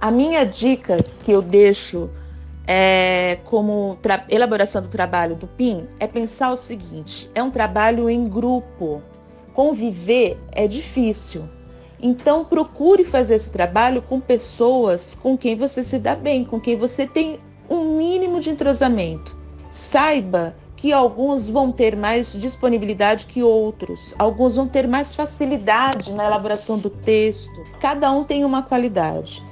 A 0.00 0.12
minha 0.12 0.44
dica 0.44 1.04
que 1.24 1.32
eu 1.32 1.42
deixo 1.42 2.08
é, 2.64 3.38
como 3.46 3.98
elaboração 4.28 4.80
do 4.80 4.86
trabalho 4.86 5.34
do 5.34 5.48
PIN 5.48 5.88
é 5.98 6.06
pensar 6.06 6.52
o 6.52 6.56
seguinte: 6.56 7.28
é 7.34 7.42
um 7.42 7.50
trabalho 7.50 8.08
em 8.08 8.28
grupo. 8.28 9.02
Conviver 9.52 10.38
é 10.52 10.68
difícil. 10.68 11.48
Então 12.00 12.44
procure 12.44 13.04
fazer 13.04 13.34
esse 13.34 13.50
trabalho 13.50 14.00
com 14.00 14.20
pessoas 14.20 15.18
com 15.20 15.36
quem 15.36 15.56
você 15.56 15.82
se 15.82 15.98
dá 15.98 16.14
bem, 16.14 16.44
com 16.44 16.60
quem 16.60 16.76
você 16.76 17.04
tem 17.04 17.40
um 17.68 17.96
mínimo 17.96 18.38
de 18.38 18.50
entrosamento. 18.50 19.36
Saiba 19.68 20.54
que 20.76 20.92
alguns 20.92 21.48
vão 21.48 21.72
ter 21.72 21.96
mais 21.96 22.32
disponibilidade 22.34 23.26
que 23.26 23.42
outros, 23.42 24.14
alguns 24.16 24.54
vão 24.54 24.68
ter 24.68 24.86
mais 24.86 25.12
facilidade 25.12 26.12
na 26.12 26.24
elaboração 26.24 26.78
do 26.78 26.88
texto. 26.88 27.64
Cada 27.80 28.12
um 28.12 28.22
tem 28.22 28.44
uma 28.44 28.62
qualidade. 28.62 29.47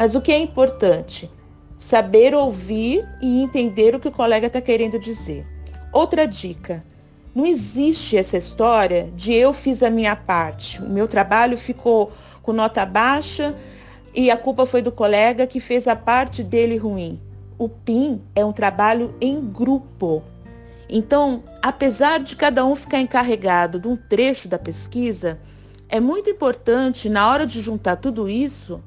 Mas 0.00 0.14
o 0.14 0.20
que 0.22 0.32
é 0.32 0.38
importante? 0.38 1.30
Saber 1.78 2.34
ouvir 2.34 3.06
e 3.20 3.42
entender 3.42 3.94
o 3.94 4.00
que 4.00 4.08
o 4.08 4.10
colega 4.10 4.46
está 4.46 4.58
querendo 4.58 4.98
dizer. 4.98 5.46
Outra 5.92 6.26
dica. 6.26 6.82
Não 7.34 7.44
existe 7.44 8.16
essa 8.16 8.38
história 8.38 9.12
de 9.14 9.34
eu 9.34 9.52
fiz 9.52 9.82
a 9.82 9.90
minha 9.90 10.16
parte. 10.16 10.80
O 10.80 10.88
meu 10.88 11.06
trabalho 11.06 11.58
ficou 11.58 12.14
com 12.42 12.50
nota 12.50 12.86
baixa 12.86 13.54
e 14.14 14.30
a 14.30 14.38
culpa 14.38 14.64
foi 14.64 14.80
do 14.80 14.90
colega 14.90 15.46
que 15.46 15.60
fez 15.60 15.86
a 15.86 15.94
parte 15.94 16.42
dele 16.42 16.78
ruim. 16.78 17.20
o 17.58 17.68
PIN 17.68 18.22
é 18.34 18.42
um 18.42 18.54
trabalho 18.54 19.14
em 19.20 19.38
grupo. 19.38 20.22
Então, 20.88 21.44
apesar 21.60 22.20
de 22.20 22.36
cada 22.36 22.64
um 22.64 22.74
ficar 22.74 23.00
encarregado 23.00 23.78
de 23.78 23.86
um 23.86 23.98
trecho 23.98 24.48
da 24.48 24.58
pesquisa, 24.58 25.38
é 25.90 26.00
muito 26.00 26.30
importante, 26.30 27.10
na 27.10 27.28
hora 27.28 27.44
de 27.44 27.60
juntar 27.60 27.96
tudo 27.96 28.30
isso, 28.30 28.82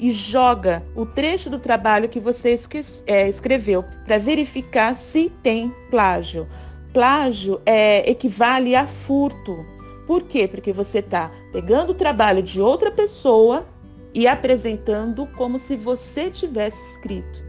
e 0.01 0.09
joga 0.09 0.83
o 0.95 1.05
trecho 1.05 1.47
do 1.47 1.59
trabalho 1.59 2.09
que 2.09 2.19
você 2.19 2.59
é, 3.05 3.29
escreveu 3.29 3.85
para 4.03 4.17
verificar 4.17 4.95
se 4.95 5.31
tem 5.43 5.71
plágio. 5.91 6.47
Plágio 6.91 7.61
é, 7.67 8.09
equivale 8.09 8.75
a 8.75 8.87
furto. 8.87 9.63
Por 10.07 10.23
quê? 10.23 10.47
Porque 10.47 10.73
você 10.73 10.99
está 10.99 11.29
pegando 11.53 11.91
o 11.91 11.95
trabalho 11.95 12.41
de 12.41 12.59
outra 12.59 12.89
pessoa 12.89 13.63
e 14.11 14.27
apresentando 14.27 15.27
como 15.37 15.59
se 15.59 15.75
você 15.75 16.31
tivesse 16.31 16.93
escrito. 16.93 17.43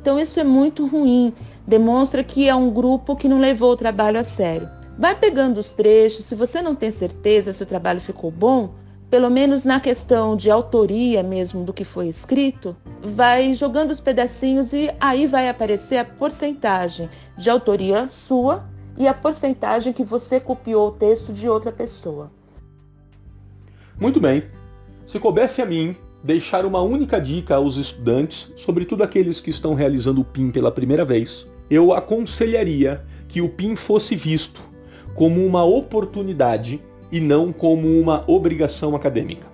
Então 0.00 0.18
isso 0.18 0.40
é 0.40 0.44
muito 0.44 0.86
ruim, 0.86 1.32
demonstra 1.66 2.24
que 2.24 2.48
é 2.48 2.54
um 2.54 2.70
grupo 2.70 3.14
que 3.14 3.28
não 3.28 3.38
levou 3.38 3.72
o 3.72 3.76
trabalho 3.76 4.18
a 4.18 4.24
sério. 4.24 4.68
Vai 4.98 5.14
pegando 5.14 5.58
os 5.58 5.72
trechos, 5.72 6.24
se 6.24 6.34
você 6.34 6.62
não 6.62 6.74
tem 6.74 6.90
certeza 6.90 7.52
se 7.52 7.62
o 7.62 7.66
trabalho 7.66 8.00
ficou 8.00 8.30
bom, 8.30 8.74
pelo 9.12 9.28
menos 9.28 9.66
na 9.66 9.78
questão 9.78 10.34
de 10.34 10.50
autoria 10.50 11.22
mesmo 11.22 11.64
do 11.64 11.72
que 11.74 11.84
foi 11.84 12.08
escrito, 12.08 12.74
vai 13.02 13.54
jogando 13.54 13.90
os 13.90 14.00
pedacinhos 14.00 14.72
e 14.72 14.90
aí 14.98 15.26
vai 15.26 15.50
aparecer 15.50 15.98
a 15.98 16.04
porcentagem 16.04 17.10
de 17.36 17.50
autoria 17.50 18.08
sua 18.08 18.64
e 18.96 19.06
a 19.06 19.12
porcentagem 19.12 19.92
que 19.92 20.02
você 20.02 20.40
copiou 20.40 20.88
o 20.88 20.92
texto 20.92 21.30
de 21.30 21.46
outra 21.46 21.70
pessoa. 21.70 22.32
Muito 24.00 24.18
bem. 24.18 24.44
Se 25.04 25.18
coubesse 25.18 25.60
a 25.60 25.66
mim 25.66 25.94
deixar 26.24 26.64
uma 26.64 26.80
única 26.80 27.20
dica 27.20 27.56
aos 27.56 27.76
estudantes, 27.76 28.50
sobretudo 28.56 29.02
aqueles 29.02 29.42
que 29.42 29.50
estão 29.50 29.74
realizando 29.74 30.22
o 30.22 30.24
PIN 30.24 30.50
pela 30.50 30.72
primeira 30.72 31.04
vez, 31.04 31.46
eu 31.68 31.92
aconselharia 31.92 33.04
que 33.28 33.42
o 33.42 33.48
PIN 33.50 33.76
fosse 33.76 34.16
visto 34.16 34.62
como 35.14 35.44
uma 35.44 35.64
oportunidade 35.64 36.80
e 37.12 37.20
não 37.20 37.52
como 37.52 37.86
uma 38.00 38.24
obrigação 38.26 38.96
acadêmica. 38.96 39.46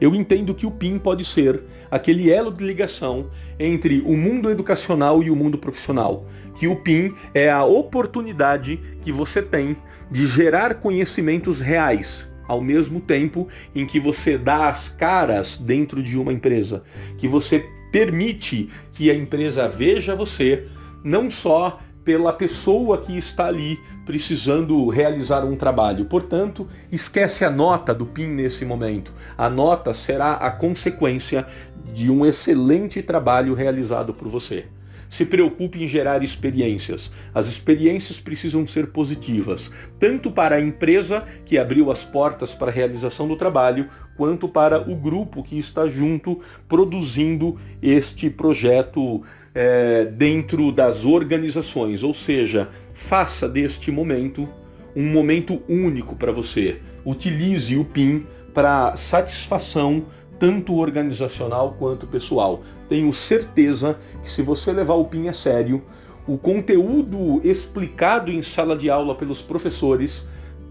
Eu 0.00 0.16
entendo 0.16 0.52
que 0.52 0.66
o 0.66 0.70
PIN 0.70 0.98
pode 0.98 1.24
ser 1.24 1.62
aquele 1.88 2.28
elo 2.28 2.50
de 2.50 2.64
ligação 2.64 3.30
entre 3.56 4.02
o 4.04 4.16
mundo 4.16 4.50
educacional 4.50 5.22
e 5.22 5.30
o 5.30 5.36
mundo 5.36 5.56
profissional. 5.56 6.26
Que 6.58 6.66
o 6.66 6.74
PIN 6.74 7.14
é 7.32 7.48
a 7.48 7.64
oportunidade 7.64 8.80
que 9.00 9.12
você 9.12 9.40
tem 9.40 9.76
de 10.10 10.26
gerar 10.26 10.74
conhecimentos 10.74 11.60
reais, 11.60 12.26
ao 12.48 12.60
mesmo 12.60 13.00
tempo 13.00 13.46
em 13.74 13.86
que 13.86 14.00
você 14.00 14.36
dá 14.36 14.68
as 14.68 14.88
caras 14.88 15.56
dentro 15.56 16.02
de 16.02 16.18
uma 16.18 16.32
empresa, 16.32 16.82
que 17.16 17.28
você 17.28 17.64
permite 17.92 18.68
que 18.90 19.08
a 19.08 19.14
empresa 19.14 19.68
veja 19.68 20.16
você 20.16 20.66
não 21.04 21.30
só 21.30 21.78
pela 22.04 22.32
pessoa 22.32 22.98
que 22.98 23.16
está 23.16 23.46
ali 23.46 23.78
precisando 24.04 24.88
realizar 24.88 25.44
um 25.44 25.56
trabalho. 25.56 26.04
Portanto, 26.04 26.68
esquece 26.90 27.44
a 27.44 27.50
nota 27.50 27.94
do 27.94 28.06
PIN 28.06 28.28
nesse 28.28 28.64
momento. 28.64 29.12
A 29.36 29.48
nota 29.48 29.94
será 29.94 30.34
a 30.34 30.50
consequência 30.50 31.46
de 31.94 32.10
um 32.10 32.24
excelente 32.26 33.02
trabalho 33.02 33.54
realizado 33.54 34.12
por 34.14 34.28
você 34.28 34.66
se 35.12 35.26
preocupe 35.26 35.84
em 35.84 35.86
gerar 35.86 36.22
experiências. 36.22 37.12
As 37.34 37.46
experiências 37.46 38.18
precisam 38.18 38.66
ser 38.66 38.86
positivas, 38.86 39.70
tanto 39.98 40.30
para 40.30 40.54
a 40.54 40.60
empresa 40.60 41.22
que 41.44 41.58
abriu 41.58 41.90
as 41.90 42.02
portas 42.02 42.54
para 42.54 42.70
a 42.70 42.74
realização 42.74 43.28
do 43.28 43.36
trabalho, 43.36 43.90
quanto 44.16 44.48
para 44.48 44.80
o 44.90 44.96
grupo 44.96 45.42
que 45.42 45.58
está 45.58 45.86
junto 45.86 46.40
produzindo 46.66 47.60
este 47.82 48.30
projeto 48.30 49.22
é, 49.54 50.06
dentro 50.06 50.72
das 50.72 51.04
organizações. 51.04 52.02
Ou 52.02 52.14
seja, 52.14 52.70
faça 52.94 53.48
deste 53.48 53.90
momento 53.90 54.48
um 54.94 55.10
momento 55.10 55.62
único 55.68 56.14
para 56.14 56.32
você. 56.32 56.80
Utilize 57.04 57.76
o 57.76 57.84
PIN 57.84 58.26
para 58.52 58.96
satisfação 58.96 60.04
tanto 60.38 60.74
organizacional 60.74 61.76
quanto 61.78 62.06
pessoal. 62.06 62.62
Tenho 62.88 63.12
certeza 63.12 63.98
que 64.22 64.28
se 64.28 64.42
você 64.42 64.72
levar 64.72 64.94
o 64.94 65.04
PIN 65.04 65.28
a 65.28 65.32
sério, 65.32 65.82
o 66.26 66.36
conteúdo 66.36 67.40
explicado 67.44 68.30
em 68.30 68.42
sala 68.42 68.76
de 68.76 68.90
aula 68.90 69.14
pelos 69.14 69.40
professores 69.40 70.24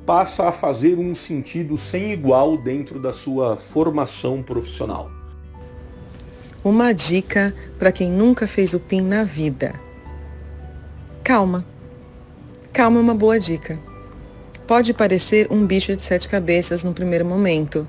passa 0.05 0.47
a 0.47 0.51
fazer 0.51 0.97
um 0.97 1.15
sentido 1.15 1.77
sem 1.77 2.11
igual 2.11 2.57
dentro 2.57 2.99
da 2.99 3.13
sua 3.13 3.57
formação 3.57 4.41
profissional. 4.43 5.11
Uma 6.63 6.93
dica 6.93 7.55
para 7.79 7.91
quem 7.91 8.11
nunca 8.11 8.45
fez 8.45 8.73
o 8.73 8.79
PIN 8.79 9.01
na 9.01 9.23
vida. 9.23 9.73
Calma. 11.23 11.70
Calma 12.73 12.99
é 12.99 13.03
uma 13.03 13.13
boa 13.13 13.37
dica. 13.37 13.77
Pode 14.65 14.93
parecer 14.93 15.45
um 15.51 15.65
bicho 15.65 15.93
de 15.93 16.01
sete 16.01 16.29
cabeças 16.29 16.83
no 16.83 16.93
primeiro 16.93 17.25
momento, 17.25 17.85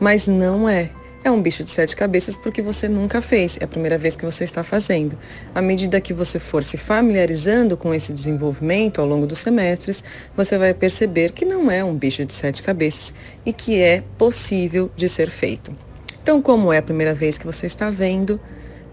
mas 0.00 0.26
não 0.26 0.66
é 0.66 0.90
é 1.22 1.30
um 1.30 1.40
bicho 1.40 1.64
de 1.64 1.70
sete 1.70 1.96
cabeças 1.96 2.36
porque 2.36 2.60
você 2.60 2.86
nunca 2.86 3.22
fez, 3.22 3.56
é 3.58 3.64
a 3.64 3.68
primeira 3.68 3.96
vez 3.96 4.14
que 4.14 4.24
você 4.24 4.44
está 4.44 4.62
fazendo. 4.62 5.18
À 5.54 5.62
medida 5.62 6.00
que 6.00 6.12
você 6.12 6.38
for 6.38 6.62
se 6.62 6.76
familiarizando 6.76 7.78
com 7.78 7.94
esse 7.94 8.12
desenvolvimento 8.12 9.00
ao 9.00 9.06
longo 9.06 9.26
dos 9.26 9.38
semestres, 9.38 10.04
você 10.36 10.58
vai 10.58 10.74
perceber 10.74 11.32
que 11.32 11.46
não 11.46 11.70
é 11.70 11.82
um 11.82 11.96
bicho 11.96 12.26
de 12.26 12.32
sete 12.34 12.62
cabeças 12.62 13.14
e 13.44 13.54
que 13.54 13.80
é 13.80 14.02
possível 14.18 14.90
de 14.94 15.08
ser 15.08 15.30
feito. 15.30 15.74
Então, 16.22 16.42
como 16.42 16.70
é 16.72 16.78
a 16.78 16.82
primeira 16.82 17.14
vez 17.14 17.38
que 17.38 17.46
você 17.46 17.64
está 17.64 17.88
vendo, 17.90 18.38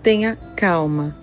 tenha 0.01 0.37
calma. 0.55 1.17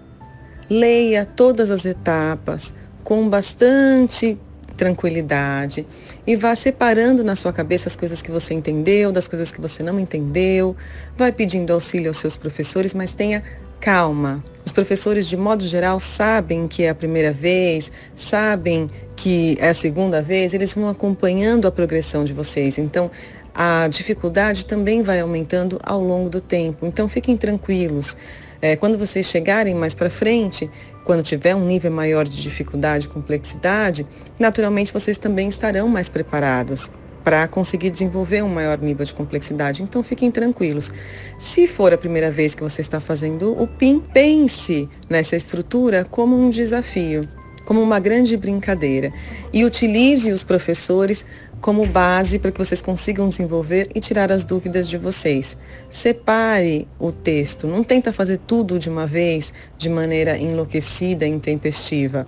Leia 0.69 1.25
todas 1.25 1.71
as 1.71 1.87
etapas 1.87 2.75
com 3.09 3.27
bastante 3.27 4.39
tranquilidade 4.77 5.87
e 6.27 6.37
vá 6.37 6.55
separando 6.55 7.25
na 7.25 7.35
sua 7.35 7.55
cabeça 7.55 7.89
as 7.89 7.97
coisas 7.97 8.21
que 8.21 8.31
você 8.31 8.53
entendeu 8.53 9.11
das 9.11 9.27
coisas 9.27 9.51
que 9.51 9.63
você 9.63 9.83
não 9.83 9.99
entendeu. 9.99 10.77
Vai 11.17 11.33
pedindo 11.33 11.73
auxílio 11.73 12.11
aos 12.11 12.19
seus 12.19 12.37
professores, 12.37 12.93
mas 12.93 13.15
tenha 13.15 13.43
calma. 13.81 14.45
Os 14.63 14.73
professores, 14.73 15.27
de 15.27 15.39
modo 15.39 15.67
geral, 15.67 15.99
sabem 15.99 16.69
que 16.69 16.83
é 16.83 16.91
a 16.91 16.95
primeira 16.95 17.33
vez, 17.33 17.91
sabem 18.15 18.91
que 19.17 19.57
é 19.59 19.71
a 19.71 19.75
segunda 19.75 20.21
vez, 20.21 20.53
eles 20.53 20.75
vão 20.75 20.87
acompanhando 20.87 21.67
a 21.67 21.71
progressão 21.71 22.25
de 22.25 22.35
vocês. 22.35 22.77
Então, 22.77 23.11
a 23.55 23.89
dificuldade 23.89 24.67
também 24.67 25.01
vai 25.01 25.21
aumentando 25.21 25.79
ao 25.83 26.03
longo 26.03 26.29
do 26.29 26.43
tempo. 26.43 26.85
Então, 26.85 27.09
fiquem 27.09 27.39
tranquilos. 27.39 28.19
É, 28.61 28.75
quando 28.75 28.99
vocês 28.99 29.27
chegarem 29.27 29.75
mais 29.75 29.95
para 29.95 30.11
frente, 30.11 30.69
quando 31.09 31.23
tiver 31.23 31.55
um 31.55 31.65
nível 31.65 31.91
maior 31.91 32.29
de 32.29 32.43
dificuldade 32.43 33.07
e 33.07 33.09
complexidade, 33.09 34.07
naturalmente 34.39 34.93
vocês 34.93 35.17
também 35.17 35.49
estarão 35.49 35.89
mais 35.89 36.11
preparados 36.11 36.91
para 37.25 37.49
conseguir 37.49 37.89
desenvolver 37.89 38.43
um 38.43 38.49
maior 38.51 38.77
nível 38.77 39.07
de 39.07 39.15
complexidade. 39.15 39.83
Então 39.83 40.03
fiquem 40.03 40.31
tranquilos. 40.31 40.93
Se 41.39 41.67
for 41.67 41.95
a 41.95 41.97
primeira 41.97 42.31
vez 42.31 42.55
que 42.55 42.63
você 42.63 42.83
está 42.83 43.01
fazendo 43.01 43.59
o 43.59 43.67
PIN, 43.67 44.01
pense 44.13 44.87
nessa 45.09 45.35
estrutura 45.35 46.05
como 46.05 46.37
um 46.37 46.51
desafio, 46.51 47.27
como 47.65 47.81
uma 47.81 47.99
grande 47.99 48.37
brincadeira 48.37 49.11
e 49.51 49.65
utilize 49.65 50.31
os 50.31 50.43
professores 50.43 51.25
como 51.61 51.85
base 51.87 52.39
para 52.39 52.53
que 52.53 52.59
vocês 52.59 52.81
consigam 52.81 53.29
desenvolver 53.29 53.89
e 53.95 54.01
tirar 54.01 54.31
as 54.31 54.45
dúvidas 54.45 54.89
de 54.89 54.97
vocês. 54.97 55.57
Separe 55.91 56.87
o 56.99 57.11
texto, 57.11 57.67
não 57.67 57.83
tenta 57.83 58.13
fazer 58.13 58.39
tudo 58.47 58.79
de 58.79 58.89
uma 58.89 59.07
vez 59.07 59.53
de 59.77 59.89
maneira 59.89 60.37
enlouquecida 60.37 61.27
intempestiva. 61.27 62.27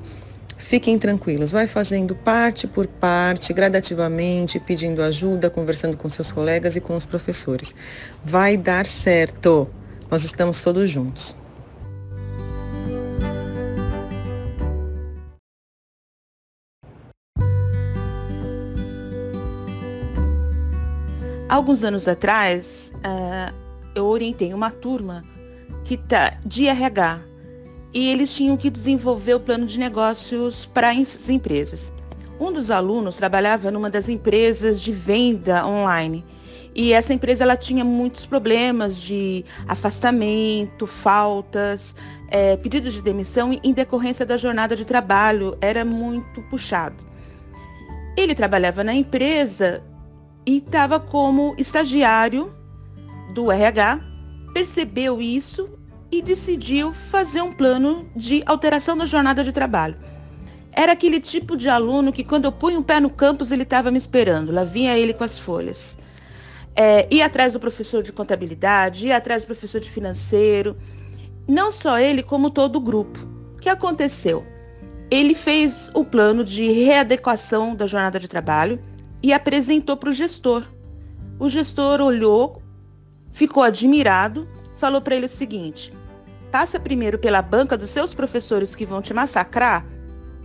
Fiquem 0.58 0.98
tranquilos, 0.98 1.50
vai 1.50 1.66
fazendo 1.66 2.14
parte 2.14 2.66
por 2.66 2.86
parte, 2.86 3.52
gradativamente, 3.52 4.60
pedindo 4.60 5.02
ajuda, 5.02 5.48
conversando 5.48 5.96
com 5.96 6.08
seus 6.10 6.30
colegas 6.30 6.76
e 6.76 6.80
com 6.80 6.94
os 6.94 7.06
professores. 7.06 7.74
Vai 8.22 8.56
dar 8.56 8.86
certo. 8.86 9.68
Nós 10.10 10.22
estamos 10.22 10.62
todos 10.62 10.90
juntos. 10.90 11.39
Alguns 21.50 21.82
anos 21.82 22.06
atrás, 22.06 22.92
uh, 22.98 23.52
eu 23.92 24.06
orientei 24.06 24.54
uma 24.54 24.70
turma 24.70 25.24
que 25.82 25.96
tá 25.96 26.38
de 26.46 26.68
RH 26.68 27.18
e 27.92 28.08
eles 28.08 28.32
tinham 28.32 28.56
que 28.56 28.70
desenvolver 28.70 29.34
o 29.34 29.40
plano 29.40 29.66
de 29.66 29.76
negócios 29.76 30.66
para 30.66 30.90
as 30.90 31.28
empresas. 31.28 31.92
Um 32.38 32.52
dos 32.52 32.70
alunos 32.70 33.16
trabalhava 33.16 33.68
numa 33.68 33.90
das 33.90 34.08
empresas 34.08 34.80
de 34.80 34.92
venda 34.92 35.66
online 35.66 36.24
e 36.72 36.92
essa 36.92 37.12
empresa 37.12 37.42
ela 37.42 37.56
tinha 37.56 37.84
muitos 37.84 38.24
problemas 38.24 38.96
de 38.96 39.44
afastamento, 39.66 40.86
faltas, 40.86 41.96
é, 42.28 42.56
pedidos 42.58 42.94
de 42.94 43.02
demissão 43.02 43.58
em 43.64 43.72
decorrência 43.72 44.24
da 44.24 44.36
jornada 44.36 44.76
de 44.76 44.84
trabalho, 44.84 45.58
era 45.60 45.84
muito 45.84 46.42
puxado. 46.42 47.04
Ele 48.16 48.36
trabalhava 48.36 48.84
na 48.84 48.94
empresa 48.94 49.82
e 50.50 50.56
estava 50.56 50.98
como 50.98 51.54
estagiário 51.56 52.52
do 53.32 53.52
RH, 53.52 54.00
percebeu 54.52 55.22
isso 55.22 55.70
e 56.10 56.20
decidiu 56.20 56.92
fazer 56.92 57.40
um 57.40 57.52
plano 57.52 58.10
de 58.16 58.42
alteração 58.46 58.96
da 58.96 59.06
jornada 59.06 59.44
de 59.44 59.52
trabalho. 59.52 59.96
Era 60.72 60.90
aquele 60.90 61.20
tipo 61.20 61.56
de 61.56 61.68
aluno 61.68 62.12
que 62.12 62.24
quando 62.24 62.46
eu 62.46 62.52
punho 62.52 62.80
um 62.80 62.82
pé 62.82 62.98
no 62.98 63.08
campus 63.08 63.52
ele 63.52 63.62
estava 63.62 63.92
me 63.92 63.98
esperando, 63.98 64.50
lá 64.50 64.64
vinha 64.64 64.98
ele 64.98 65.14
com 65.14 65.22
as 65.22 65.38
folhas. 65.38 65.96
É, 66.74 67.06
ir 67.14 67.22
atrás 67.22 67.52
do 67.52 67.60
professor 67.60 68.02
de 68.02 68.12
contabilidade, 68.12 69.06
ir 69.06 69.12
atrás 69.12 69.44
do 69.44 69.46
professor 69.46 69.80
de 69.80 69.88
financeiro. 69.88 70.76
Não 71.46 71.70
só 71.70 71.96
ele, 71.96 72.24
como 72.24 72.50
todo 72.50 72.74
o 72.74 72.80
grupo. 72.80 73.20
O 73.54 73.60
que 73.60 73.68
aconteceu? 73.68 74.44
Ele 75.12 75.34
fez 75.34 75.92
o 75.94 76.04
plano 76.04 76.42
de 76.42 76.72
readequação 76.72 77.76
da 77.76 77.86
jornada 77.86 78.18
de 78.18 78.26
trabalho 78.26 78.80
e 79.22 79.32
apresentou 79.32 79.96
para 79.96 80.10
o 80.10 80.12
gestor. 80.12 80.64
O 81.38 81.48
gestor 81.48 82.00
olhou, 82.00 82.62
ficou 83.30 83.62
admirado, 83.62 84.48
falou 84.76 85.00
para 85.00 85.14
ele 85.14 85.26
o 85.26 85.28
seguinte: 85.28 85.92
passa 86.50 86.80
primeiro 86.80 87.18
pela 87.18 87.42
banca 87.42 87.76
dos 87.76 87.90
seus 87.90 88.14
professores 88.14 88.74
que 88.74 88.86
vão 88.86 89.00
te 89.00 89.14
massacrar, 89.14 89.86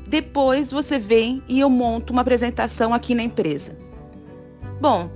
depois 0.08 0.72
você 0.72 1.00
vem 1.00 1.42
e 1.48 1.60
eu 1.60 1.70
monto 1.70 2.14
uma 2.14 2.22
apresentação 2.22 2.94
aqui 2.94 3.16
na 3.16 3.24
empresa. 3.24 3.76
Bom, 4.80 5.10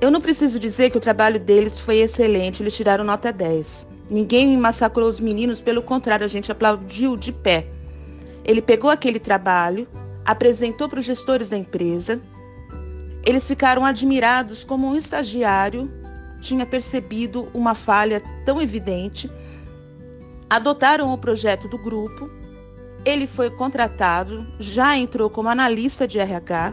eu 0.00 0.10
não 0.10 0.20
preciso 0.20 0.58
dizer 0.58 0.90
que 0.90 0.98
o 0.98 1.00
trabalho 1.00 1.38
deles 1.38 1.78
foi 1.78 1.98
excelente, 1.98 2.62
eles 2.62 2.74
tiraram 2.74 3.04
nota 3.04 3.32
10. 3.32 3.86
Ninguém 4.10 4.56
massacrou 4.56 5.08
os 5.08 5.20
meninos, 5.20 5.60
pelo 5.60 5.82
contrário, 5.82 6.24
a 6.24 6.28
gente 6.28 6.50
aplaudiu 6.50 7.16
de 7.16 7.32
pé. 7.32 7.66
Ele 8.44 8.60
pegou 8.60 8.90
aquele 8.90 9.18
trabalho, 9.18 9.86
apresentou 10.24 10.88
para 10.88 11.00
os 11.00 11.04
gestores 11.04 11.48
da 11.48 11.56
empresa. 11.56 12.20
Eles 13.26 13.46
ficaram 13.46 13.84
admirados 13.84 14.64
como 14.64 14.86
um 14.86 14.96
estagiário 14.96 15.90
tinha 16.40 16.64
percebido 16.64 17.48
uma 17.52 17.74
falha 17.74 18.22
tão 18.44 18.60
evidente. 18.60 19.30
Adotaram 20.48 21.12
o 21.12 21.18
projeto 21.18 21.68
do 21.68 21.78
grupo. 21.78 22.30
Ele 23.04 23.26
foi 23.26 23.50
contratado, 23.50 24.46
já 24.58 24.96
entrou 24.96 25.30
como 25.30 25.48
analista 25.48 26.06
de 26.06 26.18
RH, 26.18 26.72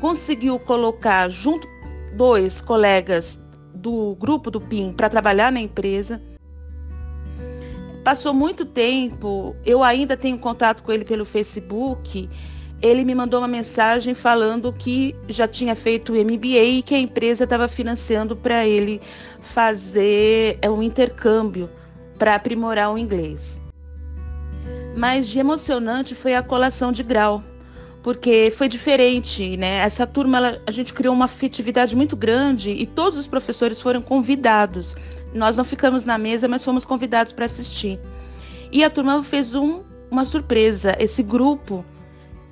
conseguiu 0.00 0.58
colocar 0.58 1.28
junto 1.28 1.66
dois 2.16 2.60
colegas 2.60 3.40
do 3.74 4.16
grupo 4.16 4.50
do 4.50 4.60
PIN 4.60 4.92
para 4.92 5.08
trabalhar 5.08 5.52
na 5.52 5.60
empresa. 5.60 6.20
Passou 8.02 8.34
muito 8.34 8.64
tempo, 8.64 9.54
eu 9.64 9.82
ainda 9.82 10.16
tenho 10.16 10.38
contato 10.38 10.82
com 10.82 10.92
ele 10.92 11.04
pelo 11.04 11.24
Facebook. 11.24 12.28
Ele 12.84 13.02
me 13.02 13.14
mandou 13.14 13.40
uma 13.40 13.48
mensagem 13.48 14.12
falando 14.12 14.70
que 14.70 15.16
já 15.26 15.48
tinha 15.48 15.74
feito 15.74 16.12
o 16.12 16.16
MBA 16.16 16.64
e 16.64 16.82
que 16.82 16.94
a 16.94 16.98
empresa 16.98 17.44
estava 17.44 17.66
financiando 17.66 18.36
para 18.36 18.66
ele 18.66 19.00
fazer 19.38 20.58
é, 20.60 20.68
um 20.68 20.82
intercâmbio 20.82 21.70
para 22.18 22.34
aprimorar 22.34 22.92
o 22.92 22.98
inglês. 22.98 23.58
Mas 24.94 25.28
de 25.28 25.38
emocionante 25.38 26.14
foi 26.14 26.34
a 26.34 26.42
colação 26.42 26.92
de 26.92 27.02
grau 27.02 27.42
porque 28.02 28.52
foi 28.54 28.68
diferente, 28.68 29.56
né? 29.56 29.76
Essa 29.76 30.06
turma, 30.06 30.36
ela, 30.36 30.62
a 30.66 30.70
gente 30.70 30.92
criou 30.92 31.14
uma 31.14 31.24
afetividade 31.24 31.96
muito 31.96 32.14
grande 32.14 32.68
e 32.68 32.84
todos 32.84 33.18
os 33.18 33.26
professores 33.26 33.80
foram 33.80 34.02
convidados. 34.02 34.94
Nós 35.32 35.56
não 35.56 35.64
ficamos 35.64 36.04
na 36.04 36.18
mesa, 36.18 36.46
mas 36.46 36.62
fomos 36.62 36.84
convidados 36.84 37.32
para 37.32 37.46
assistir. 37.46 37.98
E 38.70 38.84
a 38.84 38.90
turma 38.90 39.22
fez 39.22 39.54
um, 39.54 39.82
uma 40.10 40.26
surpresa. 40.26 40.94
Esse 41.00 41.22
grupo, 41.22 41.82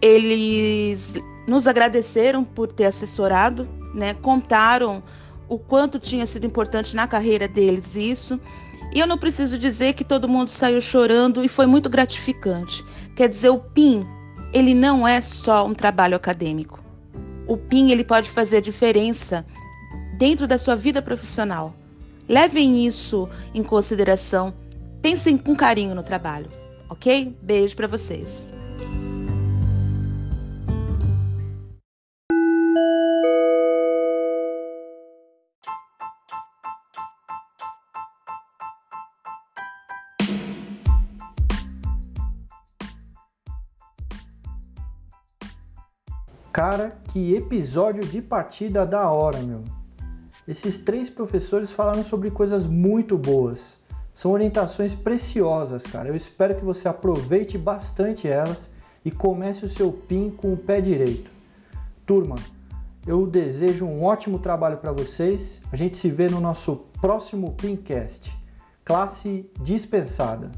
eles 0.03 1.15
nos 1.47 1.69
agradeceram 1.69 2.43
por 2.43 2.67
ter 2.67 2.87
assessorado, 2.87 3.69
né? 3.95 4.15
Contaram 4.15 5.03
o 5.49 5.59
quanto 5.59 6.01
tinha 6.01 6.27
sido 6.27 6.45
importante 6.45 6.97
na 6.97 7.07
carreira 7.07 7.47
deles 7.47 7.95
isso. 7.95 8.41
E 8.93 8.99
eu 8.99 9.07
não 9.07 9.17
preciso 9.17 9.57
dizer 9.57 9.95
que 9.95 10.05
todo 10.05 10.29
mundo 10.29 10.51
saiu 10.51 10.81
chorando 10.83 11.45
e 11.45 11.49
foi 11.49 11.67
muito 11.67 11.89
gratificante. 11.89 12.85
Quer 13.17 13.29
dizer, 13.29 13.51
o 13.51 13.59
PIN, 13.59 14.07
ele 14.53 14.75
não 14.75 15.07
é 15.07 15.21
só 15.21 15.67
um 15.67 15.73
trabalho 15.73 16.17
acadêmico. 16.17 16.83
O 17.47 17.57
PIN 17.57 17.91
ele 17.91 18.05
pode 18.05 18.29
fazer 18.29 18.61
diferença 18.61 19.47
dentro 20.19 20.47
da 20.47 20.59
sua 20.59 20.77
vida 20.77 21.01
profissional. 21.01 21.75
Levem 22.29 22.87
isso 22.87 23.29
em 23.55 23.63
consideração. 23.63 24.53
Pensem 25.01 25.39
com 25.39 25.57
carinho 25.57 25.95
no 25.95 26.03
trabalho, 26.03 26.49
ok? 26.91 27.37
Beijo 27.43 27.75
para 27.75 27.89
vocês. 27.89 28.52
Cara, 46.65 46.97
que 47.09 47.35
episódio 47.35 48.05
de 48.05 48.23
partida 48.23 48.87
da 48.87 49.11
hora, 49.11 49.41
meu. 49.41 49.65
Esses 50.47 50.79
três 50.79 51.11
professores 51.11 51.73
falaram 51.73 52.05
sobre 52.05 52.31
coisas 52.31 52.65
muito 52.65 53.19
boas. 53.19 53.77
São 54.15 54.31
orientações 54.31 54.95
preciosas, 54.95 55.83
cara. 55.83 56.09
Eu 56.09 56.15
espero 56.15 56.55
que 56.55 56.65
você 56.65 56.87
aproveite 56.87 57.59
bastante 57.59 58.29
elas 58.29 58.71
e 59.05 59.11
comece 59.11 59.65
o 59.65 59.69
seu 59.69 59.93
PIN 59.93 60.31
com 60.31 60.53
o 60.53 60.57
pé 60.57 60.81
direito. 60.81 61.33
Turma, 62.07 62.37
eu 63.09 63.27
desejo 63.27 63.85
um 63.85 64.05
ótimo 64.05 64.39
trabalho 64.39 64.77
para 64.77 64.93
vocês. 64.93 65.59
A 65.73 65.77
gente 65.77 65.97
se 65.97 66.11
vê 66.11 66.29
no 66.29 66.41
nosso 66.41 66.77
próximo 67.01 67.55
PINcast. 67.55 68.33
Classe 68.85 69.51
dispensada. 69.61 70.53